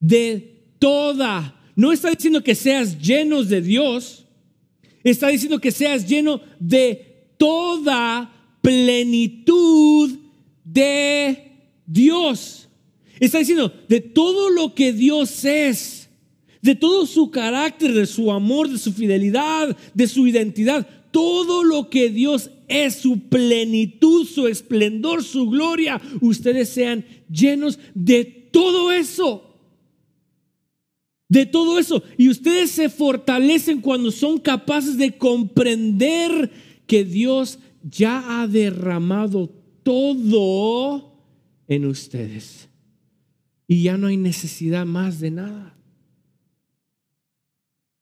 de 0.00 0.64
toda 0.78 1.54
no 1.76 1.92
está 1.92 2.08
diciendo 2.08 2.42
que 2.42 2.54
seas 2.54 2.98
llenos 2.98 3.50
de 3.50 3.60
Dios, 3.60 4.24
está 5.04 5.28
diciendo 5.28 5.58
que 5.58 5.70
seas 5.70 6.08
lleno 6.08 6.40
de 6.58 7.34
toda 7.36 8.32
plenitud 8.62 10.18
de 10.64 11.52
Dios. 11.84 12.70
Está 13.20 13.40
diciendo 13.40 13.70
de 13.88 14.00
todo 14.00 14.48
lo 14.48 14.74
que 14.74 14.94
Dios 14.94 15.44
es, 15.44 16.08
de 16.62 16.74
todo 16.74 17.04
su 17.04 17.30
carácter, 17.30 17.92
de 17.92 18.06
su 18.06 18.32
amor, 18.32 18.70
de 18.70 18.78
su 18.78 18.94
fidelidad, 18.94 19.76
de 19.92 20.08
su 20.08 20.26
identidad, 20.26 20.88
todo 21.10 21.62
lo 21.62 21.90
que 21.90 22.08
Dios 22.08 22.48
es, 22.72 22.94
su 22.96 23.28
plenitud, 23.28 24.26
su 24.26 24.46
esplendor, 24.48 25.22
su 25.22 25.48
gloria, 25.48 26.00
ustedes 26.20 26.68
sean 26.70 27.04
llenos 27.28 27.78
de 27.94 28.24
todo 28.24 28.92
eso 28.92 29.52
de 31.32 31.46
todo 31.46 31.78
eso. 31.78 32.02
Y 32.18 32.28
ustedes 32.28 32.72
se 32.72 32.90
fortalecen 32.90 33.80
cuando 33.80 34.10
son 34.10 34.38
capaces 34.38 34.98
de 34.98 35.16
comprender 35.16 36.52
que 36.86 37.06
Dios 37.06 37.58
ya 37.82 38.42
ha 38.42 38.46
derramado 38.46 39.48
todo 39.82 41.16
en 41.68 41.86
ustedes. 41.86 42.68
Y 43.66 43.84
ya 43.84 43.96
no 43.96 44.08
hay 44.08 44.18
necesidad 44.18 44.84
más 44.84 45.20
de 45.20 45.30
nada. 45.30 45.74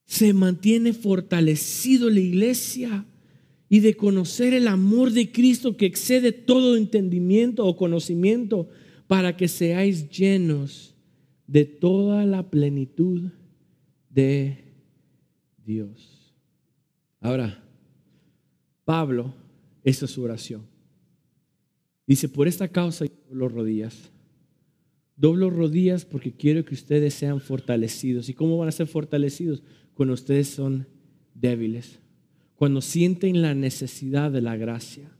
Se 0.06 0.32
mantiene 0.32 0.92
fortalecido 0.92 2.10
la 2.10 2.18
iglesia 2.18 3.04
y 3.72 3.80
de 3.80 3.96
conocer 3.96 4.52
el 4.52 4.66
amor 4.66 5.12
de 5.12 5.30
Cristo 5.30 5.76
que 5.76 5.86
excede 5.86 6.32
todo 6.32 6.76
entendimiento 6.76 7.64
o 7.64 7.76
conocimiento 7.76 8.68
para 9.06 9.36
que 9.36 9.46
seáis 9.46 10.10
llenos 10.10 10.96
de 11.46 11.64
toda 11.64 12.26
la 12.26 12.50
plenitud 12.50 13.30
de 14.10 14.64
Dios. 15.64 16.34
Ahora, 17.20 17.62
Pablo, 18.84 19.32
esa 19.84 20.06
es 20.06 20.10
su 20.10 20.22
oración. 20.22 20.66
Dice, 22.08 22.28
por 22.28 22.48
esta 22.48 22.66
causa 22.66 23.04
doblo 23.28 23.48
rodillas. 23.48 24.10
Doblo 25.14 25.48
rodillas 25.48 26.04
porque 26.04 26.32
quiero 26.32 26.64
que 26.64 26.74
ustedes 26.74 27.14
sean 27.14 27.40
fortalecidos. 27.40 28.28
¿Y 28.28 28.34
cómo 28.34 28.58
van 28.58 28.68
a 28.68 28.72
ser 28.72 28.88
fortalecidos? 28.88 29.62
Cuando 29.94 30.14
ustedes 30.14 30.48
son 30.48 30.88
débiles. 31.34 31.99
Cuando 32.60 32.82
sienten 32.82 33.40
la 33.40 33.54
necesidad 33.54 34.30
de 34.30 34.42
la 34.42 34.54
gracia. 34.54 35.10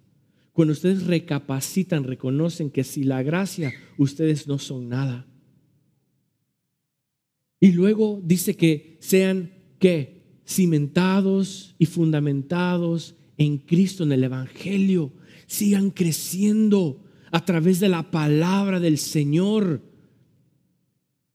Cuando 0.52 0.72
ustedes 0.72 1.06
recapacitan, 1.06 2.04
reconocen 2.04 2.68
que 2.68 2.84
si 2.84 3.02
la 3.02 3.22
gracia, 3.22 3.72
ustedes 3.96 4.46
no 4.46 4.58
son 4.58 4.90
nada. 4.90 5.26
Y 7.58 7.72
luego 7.72 8.20
dice 8.22 8.56
que 8.58 8.98
sean 9.00 9.52
que 9.78 10.20
cimentados 10.46 11.74
y 11.78 11.86
fundamentados 11.86 13.14
en 13.38 13.56
Cristo, 13.56 14.04
en 14.04 14.12
el 14.12 14.24
Evangelio, 14.24 15.10
sigan 15.46 15.92
creciendo 15.92 17.02
a 17.30 17.42
través 17.42 17.80
de 17.80 17.88
la 17.88 18.10
palabra 18.10 18.80
del 18.80 18.98
Señor. 18.98 19.80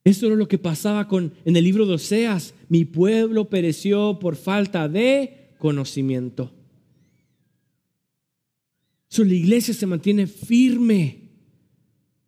Eso 0.03 0.27
era 0.27 0.35
lo 0.35 0.47
que 0.47 0.59
pasaba 0.59 1.07
con, 1.07 1.33
en 1.45 1.55
el 1.55 1.63
libro 1.63 1.87
de 1.87 1.95
Oseas. 1.95 2.53
mi 2.69 2.85
pueblo 2.85 3.49
pereció 3.49 4.19
por 4.19 4.35
falta 4.35 4.87
de 4.87 5.44
conocimiento. 5.65 6.51
La 9.17 9.33
iglesia 9.33 9.73
se 9.73 9.87
mantiene 9.87 10.27
firme, 10.27 11.31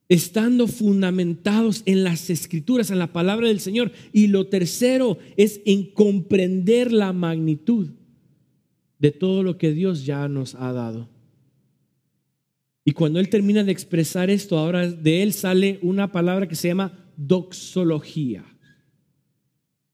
estando 0.10 0.68
fundamentados 0.68 1.84
en 1.86 2.04
las 2.04 2.32
escrituras, 2.32 2.90
en 2.90 2.98
la 2.98 3.14
palabra 3.14 3.48
del 3.48 3.60
Señor. 3.60 3.92
Y 4.12 4.26
lo 4.26 4.48
tercero 4.48 5.20
es 5.36 5.62
en 5.66 5.92
comprender 5.92 6.92
la 6.92 7.14
magnitud 7.14 7.90
de 8.98 9.12
todo 9.12 9.44
lo 9.44 9.60
que 9.60 9.72
Dios 9.72 10.04
ya 10.04 10.28
nos 10.28 10.56
ha 10.56 10.74
dado. 10.74 11.08
Y 12.86 12.94
cuando 12.94 13.20
Él 13.20 13.30
termina 13.30 13.64
de 13.64 13.72
expresar 13.72 14.32
esto, 14.32 14.58
ahora 14.58 14.90
de 14.90 15.22
Él 15.22 15.32
sale 15.32 15.78
una 15.84 16.12
palabra 16.12 16.48
que 16.48 16.56
se 16.56 16.70
llama 16.70 17.12
doxología. 17.16 18.44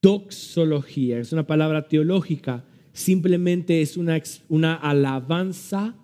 Doxología 0.01 1.19
es 1.19 1.33
una 1.33 1.45
palabra 1.45 1.89
teológica, 1.89 2.63
simplemente 2.93 3.81
es 3.81 3.97
una, 3.97 4.75
alabanza 4.75 5.95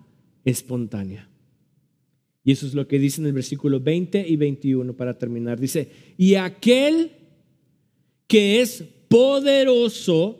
espontánea. 0.44 1.28
Y 2.44 2.52
eso 2.52 2.66
es 2.66 2.74
lo 2.74 2.88
que 2.88 2.98
dice 2.98 3.20
en 3.20 3.28
el 3.28 3.32
versículo 3.32 3.80
20 3.80 4.26
y 4.28 4.36
21 4.36 4.96
para 4.96 5.16
terminar. 5.16 5.60
Dice, 5.60 5.90
y 6.18 6.34
aquel 6.34 7.12
que 8.26 8.60
es 8.60 8.84
poderoso 9.08 10.38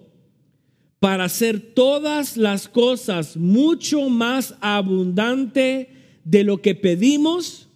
para 0.99 1.25
hacer 1.25 1.61
todas 1.61 2.37
las 2.37 2.69
cosas 2.69 3.37
mucho 3.37 4.09
más 4.09 4.55
abundante 4.61 5.89
de 6.25 6.45
lo 6.45 6.61
que 6.61 6.75
pedimos 6.75 7.69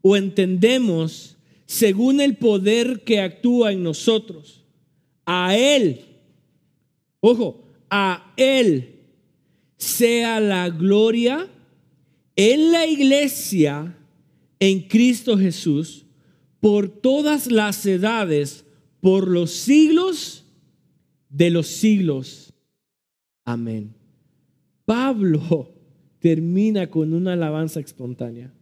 o 0.00 0.16
entendemos 0.16 1.36
según 1.66 2.20
el 2.20 2.36
poder 2.36 3.02
que 3.04 3.20
actúa 3.20 3.72
en 3.72 3.82
nosotros. 3.82 4.62
A 5.24 5.56
Él, 5.56 6.00
ojo, 7.20 7.62
a 7.94 8.32
Él 8.38 9.00
sea 9.76 10.40
la 10.40 10.70
gloria 10.70 11.46
en 12.34 12.72
la 12.72 12.86
iglesia, 12.86 13.94
en 14.58 14.88
Cristo 14.88 15.36
Jesús, 15.36 16.06
por 16.58 16.88
todas 16.88 17.52
las 17.52 17.84
edades, 17.84 18.64
por 19.00 19.28
los 19.28 19.50
siglos 19.50 20.46
de 21.28 21.50
los 21.50 21.66
siglos. 21.66 22.54
Amén. 23.44 23.94
Pablo 24.86 25.74
termina 26.18 26.88
con 26.88 27.12
una 27.12 27.34
alabanza 27.34 27.78
espontánea. 27.80 28.54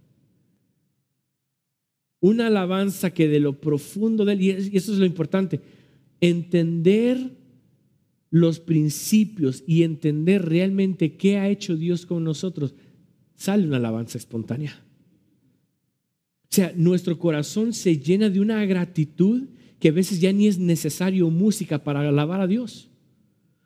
Una 2.18 2.48
alabanza 2.48 3.10
que 3.10 3.28
de 3.28 3.38
lo 3.38 3.60
profundo 3.60 4.24
de 4.24 4.32
él, 4.32 4.42
y 4.42 4.76
eso 4.76 4.92
es 4.92 4.98
lo 4.98 5.06
importante, 5.06 5.60
entender 6.20 7.39
los 8.30 8.60
principios 8.60 9.64
y 9.66 9.82
entender 9.82 10.48
realmente 10.48 11.16
qué 11.16 11.38
ha 11.38 11.48
hecho 11.48 11.76
Dios 11.76 12.06
con 12.06 12.24
nosotros 12.24 12.74
sale 13.34 13.66
una 13.66 13.78
alabanza 13.78 14.18
espontánea. 14.18 14.82
O 16.44 16.52
sea, 16.52 16.72
nuestro 16.76 17.18
corazón 17.18 17.72
se 17.72 17.98
llena 17.98 18.28
de 18.28 18.40
una 18.40 18.64
gratitud 18.66 19.48
que 19.78 19.88
a 19.88 19.92
veces 19.92 20.20
ya 20.20 20.32
ni 20.32 20.46
es 20.46 20.58
necesario 20.58 21.30
música 21.30 21.82
para 21.82 22.00
alabar 22.00 22.40
a 22.40 22.46
Dios. 22.46 22.90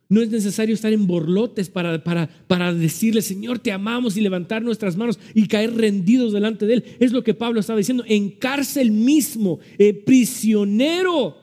No 0.09 0.21
es 0.21 0.31
necesario 0.31 0.75
estar 0.75 0.93
en 0.93 1.07
borlotes 1.07 1.71
para, 1.71 2.05
para, 2.05 2.29
para, 2.47 2.73
decirle, 2.73 3.23
Señor, 3.23 3.59
te 3.59 3.73
amamos 3.73 4.17
y 4.17 4.21
levantar 4.21 4.63
nuestras 4.63 4.97
manos 4.97 5.19
y 5.35 5.49
caer 5.49 5.75
rendidos 5.75 6.33
delante 6.33 6.67
de 6.67 6.75
Él. 6.75 6.85
Es 7.01 7.11
lo 7.11 7.25
que 7.25 7.35
Pablo 7.35 7.59
estaba 7.59 7.79
diciendo. 7.79 8.05
En 8.07 8.31
cárcel 8.31 8.91
mismo, 8.91 9.59
eh, 9.79 9.95
prisionero, 9.95 11.37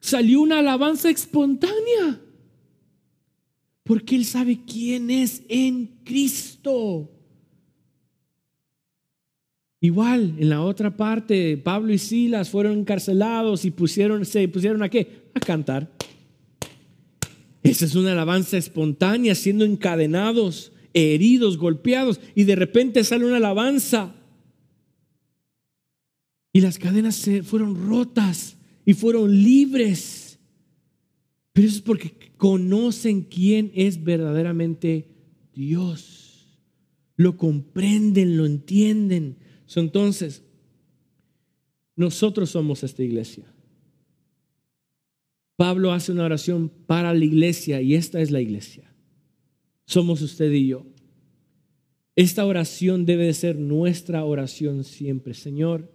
salió 0.00 0.40
una 0.40 0.58
alabanza 0.58 1.10
espontánea 1.10 2.20
porque 3.90 4.14
Él 4.16 4.24
sabe 4.24 4.60
quién 4.64 5.10
es 5.10 5.42
en 5.48 5.86
Cristo. 6.04 7.10
Igual, 9.80 10.36
en 10.38 10.48
la 10.48 10.62
otra 10.62 10.96
parte, 10.96 11.56
Pablo 11.56 11.92
y 11.92 11.98
Silas 11.98 12.50
fueron 12.50 12.78
encarcelados 12.78 13.64
y 13.64 13.70
pusieron, 13.70 14.24
se 14.24 14.46
pusieron 14.46 14.82
a 14.82 14.88
qué? 14.88 15.30
A 15.34 15.40
cantar. 15.40 15.90
Esa 17.62 17.84
es 17.84 17.94
una 17.94 18.12
alabanza 18.12 18.58
espontánea, 18.58 19.34
siendo 19.34 19.64
encadenados, 19.64 20.72
heridos, 20.94 21.58
golpeados, 21.58 22.20
y 22.34 22.44
de 22.44 22.56
repente 22.56 23.02
sale 23.02 23.24
una 23.24 23.38
alabanza. 23.38 24.14
Y 26.52 26.60
las 26.60 26.78
cadenas 26.78 27.16
se 27.16 27.42
fueron 27.42 27.88
rotas 27.88 28.56
y 28.84 28.94
fueron 28.94 29.30
libres. 29.42 30.38
Pero 31.52 31.68
eso 31.68 31.76
es 31.76 31.82
porque 31.82 32.14
conocen 32.36 33.22
quién 33.22 33.70
es 33.74 34.02
verdaderamente 34.02 35.08
Dios. 35.52 36.58
Lo 37.16 37.36
comprenden, 37.36 38.36
lo 38.36 38.46
entienden. 38.46 39.36
entonces, 39.76 40.42
nosotros 41.96 42.50
somos 42.50 42.82
esta 42.82 43.02
iglesia. 43.02 43.44
Pablo 45.56 45.92
hace 45.92 46.12
una 46.12 46.24
oración 46.24 46.70
para 46.86 47.12
la 47.12 47.22
iglesia 47.22 47.82
y 47.82 47.94
esta 47.94 48.22
es 48.22 48.30
la 48.30 48.40
iglesia. 48.40 48.90
Somos 49.84 50.22
usted 50.22 50.50
y 50.52 50.68
yo. 50.68 50.86
Esta 52.16 52.46
oración 52.46 53.04
debe 53.04 53.26
de 53.26 53.34
ser 53.34 53.58
nuestra 53.58 54.24
oración 54.24 54.84
siempre. 54.84 55.34
Señor, 55.34 55.92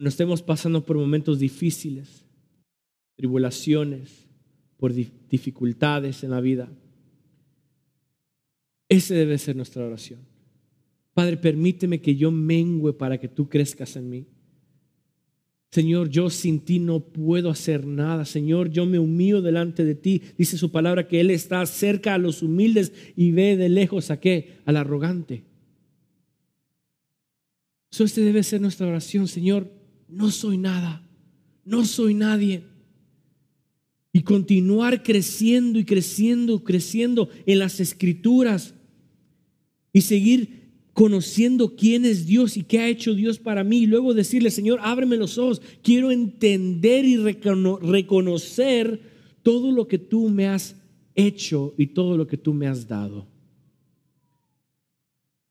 cuando 0.00 0.08
estemos 0.08 0.40
pasando 0.40 0.82
por 0.82 0.96
momentos 0.96 1.38
difíciles, 1.38 2.24
tribulaciones, 3.16 4.26
por 4.78 4.94
dificultades 4.94 6.24
en 6.24 6.30
la 6.30 6.40
vida. 6.40 6.72
Ese 8.88 9.12
debe 9.12 9.36
ser 9.36 9.56
nuestra 9.56 9.84
oración. 9.84 10.20
Padre, 11.12 11.36
permíteme 11.36 12.00
que 12.00 12.16
yo 12.16 12.30
mengüe 12.30 12.94
para 12.94 13.18
que 13.18 13.28
tú 13.28 13.50
crezcas 13.50 13.94
en 13.96 14.08
mí. 14.08 14.26
Señor, 15.70 16.08
yo 16.08 16.30
sin 16.30 16.60
ti 16.60 16.78
no 16.78 17.00
puedo 17.00 17.50
hacer 17.50 17.86
nada. 17.86 18.24
Señor, 18.24 18.70
yo 18.70 18.86
me 18.86 18.98
humillo 18.98 19.42
delante 19.42 19.84
de 19.84 19.96
ti. 19.96 20.22
Dice 20.38 20.56
su 20.56 20.72
palabra 20.72 21.08
que 21.08 21.20
Él 21.20 21.30
está 21.30 21.66
cerca 21.66 22.14
a 22.14 22.18
los 22.18 22.42
humildes 22.42 22.94
y 23.16 23.32
ve 23.32 23.58
de 23.58 23.68
lejos 23.68 24.10
a 24.10 24.18
qué? 24.18 24.60
Al 24.64 24.78
arrogante. 24.78 25.44
Eso 27.92 28.04
este 28.04 28.22
debe 28.22 28.42
ser 28.42 28.62
nuestra 28.62 28.86
oración. 28.86 29.28
Señor, 29.28 29.78
no 30.12 30.30
soy 30.30 30.58
nada. 30.58 31.02
No 31.64 31.84
soy 31.84 32.14
nadie 32.14 32.64
y 34.12 34.22
continuar 34.22 35.02
creciendo 35.02 35.78
y 35.78 35.84
creciendo, 35.84 36.64
creciendo 36.64 37.28
en 37.46 37.58
las 37.58 37.80
escrituras 37.80 38.74
y 39.92 40.00
seguir 40.00 40.60
conociendo 40.92 41.76
quién 41.76 42.04
es 42.04 42.26
Dios 42.26 42.56
y 42.56 42.64
qué 42.64 42.80
ha 42.80 42.88
hecho 42.88 43.14
Dios 43.14 43.38
para 43.38 43.62
mí 43.62 43.78
y 43.78 43.86
luego 43.86 44.12
decirle, 44.12 44.50
Señor, 44.50 44.80
ábreme 44.82 45.16
los 45.16 45.38
ojos, 45.38 45.62
quiero 45.82 46.10
entender 46.10 47.04
y 47.04 47.16
reconocer 47.16 49.00
todo 49.42 49.70
lo 49.70 49.86
que 49.86 49.98
tú 49.98 50.28
me 50.28 50.48
has 50.48 50.76
hecho 51.14 51.74
y 51.78 51.86
todo 51.88 52.16
lo 52.16 52.26
que 52.26 52.36
tú 52.36 52.52
me 52.52 52.66
has 52.66 52.88
dado. 52.88 53.26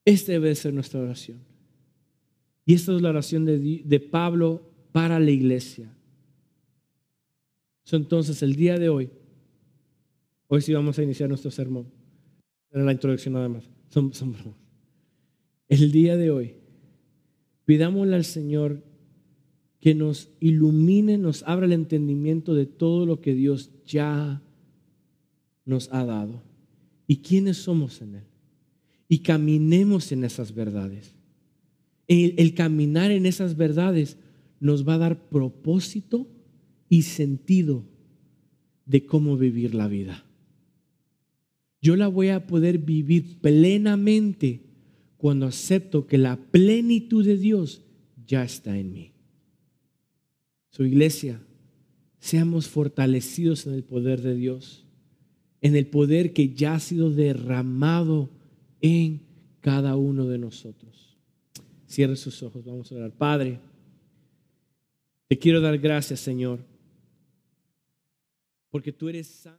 Esta 0.04 0.34
debe 0.34 0.54
ser 0.56 0.74
nuestra 0.74 1.00
oración. 1.00 1.49
Y 2.70 2.76
esta 2.76 2.96
es 2.96 3.02
la 3.02 3.10
oración 3.10 3.46
de, 3.46 3.82
de 3.84 4.00
Pablo 4.00 4.62
para 4.92 5.20
la 5.20 5.32
iglesia 5.32 5.92
entonces, 7.98 8.44
el 8.44 8.56
día 8.56 8.78
de 8.78 8.90
hoy, 8.90 9.10
hoy 10.48 10.62
sí 10.62 10.74
vamos 10.74 11.00
a 11.00 11.04
iniciar 11.04 11.30
nuestro 11.30 11.52
sermón. 11.52 11.88
Era 12.72 12.84
la 12.84 12.92
introducción 12.92 13.34
nada 13.34 13.50
más. 13.50 13.70
el 15.68 15.92
día 15.92 16.18
de 16.18 16.32
hoy, 16.32 16.56
pidámosle 17.66 18.16
al 18.16 18.26
Señor 18.26 18.84
que 19.80 19.96
nos 19.96 20.30
ilumine, 20.40 21.18
nos 21.18 21.44
abra 21.44 21.66
el 21.66 21.74
entendimiento 21.74 22.54
de 22.54 22.66
todo 22.66 23.06
lo 23.06 23.22
que 23.22 23.34
Dios 23.34 23.72
ya 23.86 24.42
nos 25.66 25.92
ha 25.94 26.04
dado 26.06 26.44
y 27.08 27.18
quiénes 27.18 27.58
somos 27.58 28.02
en 28.02 28.16
Él. 28.16 28.24
Y 29.08 29.20
caminemos 29.20 30.12
en 30.12 30.24
esas 30.24 30.54
verdades. 30.54 31.16
El 32.10 32.54
caminar 32.56 33.12
en 33.12 33.26
esas 33.26 33.56
verdades 33.56 34.18
nos 34.60 34.88
va 34.88 34.96
a 34.96 35.00
dar 35.00 35.30
propósito 35.30 36.28
y 36.90 37.04
sentido 37.04 37.86
de 38.86 39.06
cómo 39.06 39.38
vivir 39.38 39.76
la 39.76 39.88
vida. 39.88 40.26
Yo 41.82 41.96
la 41.96 42.08
voy 42.08 42.30
a 42.30 42.48
poder 42.48 42.80
vivir 42.80 43.40
plenamente 43.40 44.62
cuando 45.18 45.46
acepto 45.46 46.08
que 46.08 46.18
la 46.18 46.38
plenitud 46.38 47.26
de 47.26 47.38
Dios 47.38 47.84
ya 48.26 48.44
está 48.44 48.78
en 48.78 48.92
mí. 48.92 49.12
Su 50.72 50.84
iglesia, 50.84 51.42
seamos 52.20 52.68
fortalecidos 52.68 53.66
en 53.66 53.74
el 53.74 53.84
poder 53.84 54.22
de 54.22 54.36
Dios, 54.36 54.86
en 55.62 55.76
el 55.76 55.88
poder 55.88 56.34
que 56.34 56.54
ya 56.54 56.76
ha 56.76 56.80
sido 56.80 57.12
derramado 57.12 58.30
en 58.82 59.22
cada 59.62 59.96
uno 59.96 60.26
de 60.28 60.38
nosotros. 60.38 61.09
Cierre 61.90 62.16
sus 62.16 62.42
ojos, 62.42 62.64
vamos 62.64 62.90
a 62.92 62.96
orar. 62.96 63.12
Padre, 63.12 63.60
te 65.28 65.38
quiero 65.38 65.60
dar 65.60 65.78
gracias, 65.78 66.22
Señor 66.22 66.60
porque 68.70 68.92
tú 68.92 69.10
eres 69.10 69.28
santo. 69.28 69.58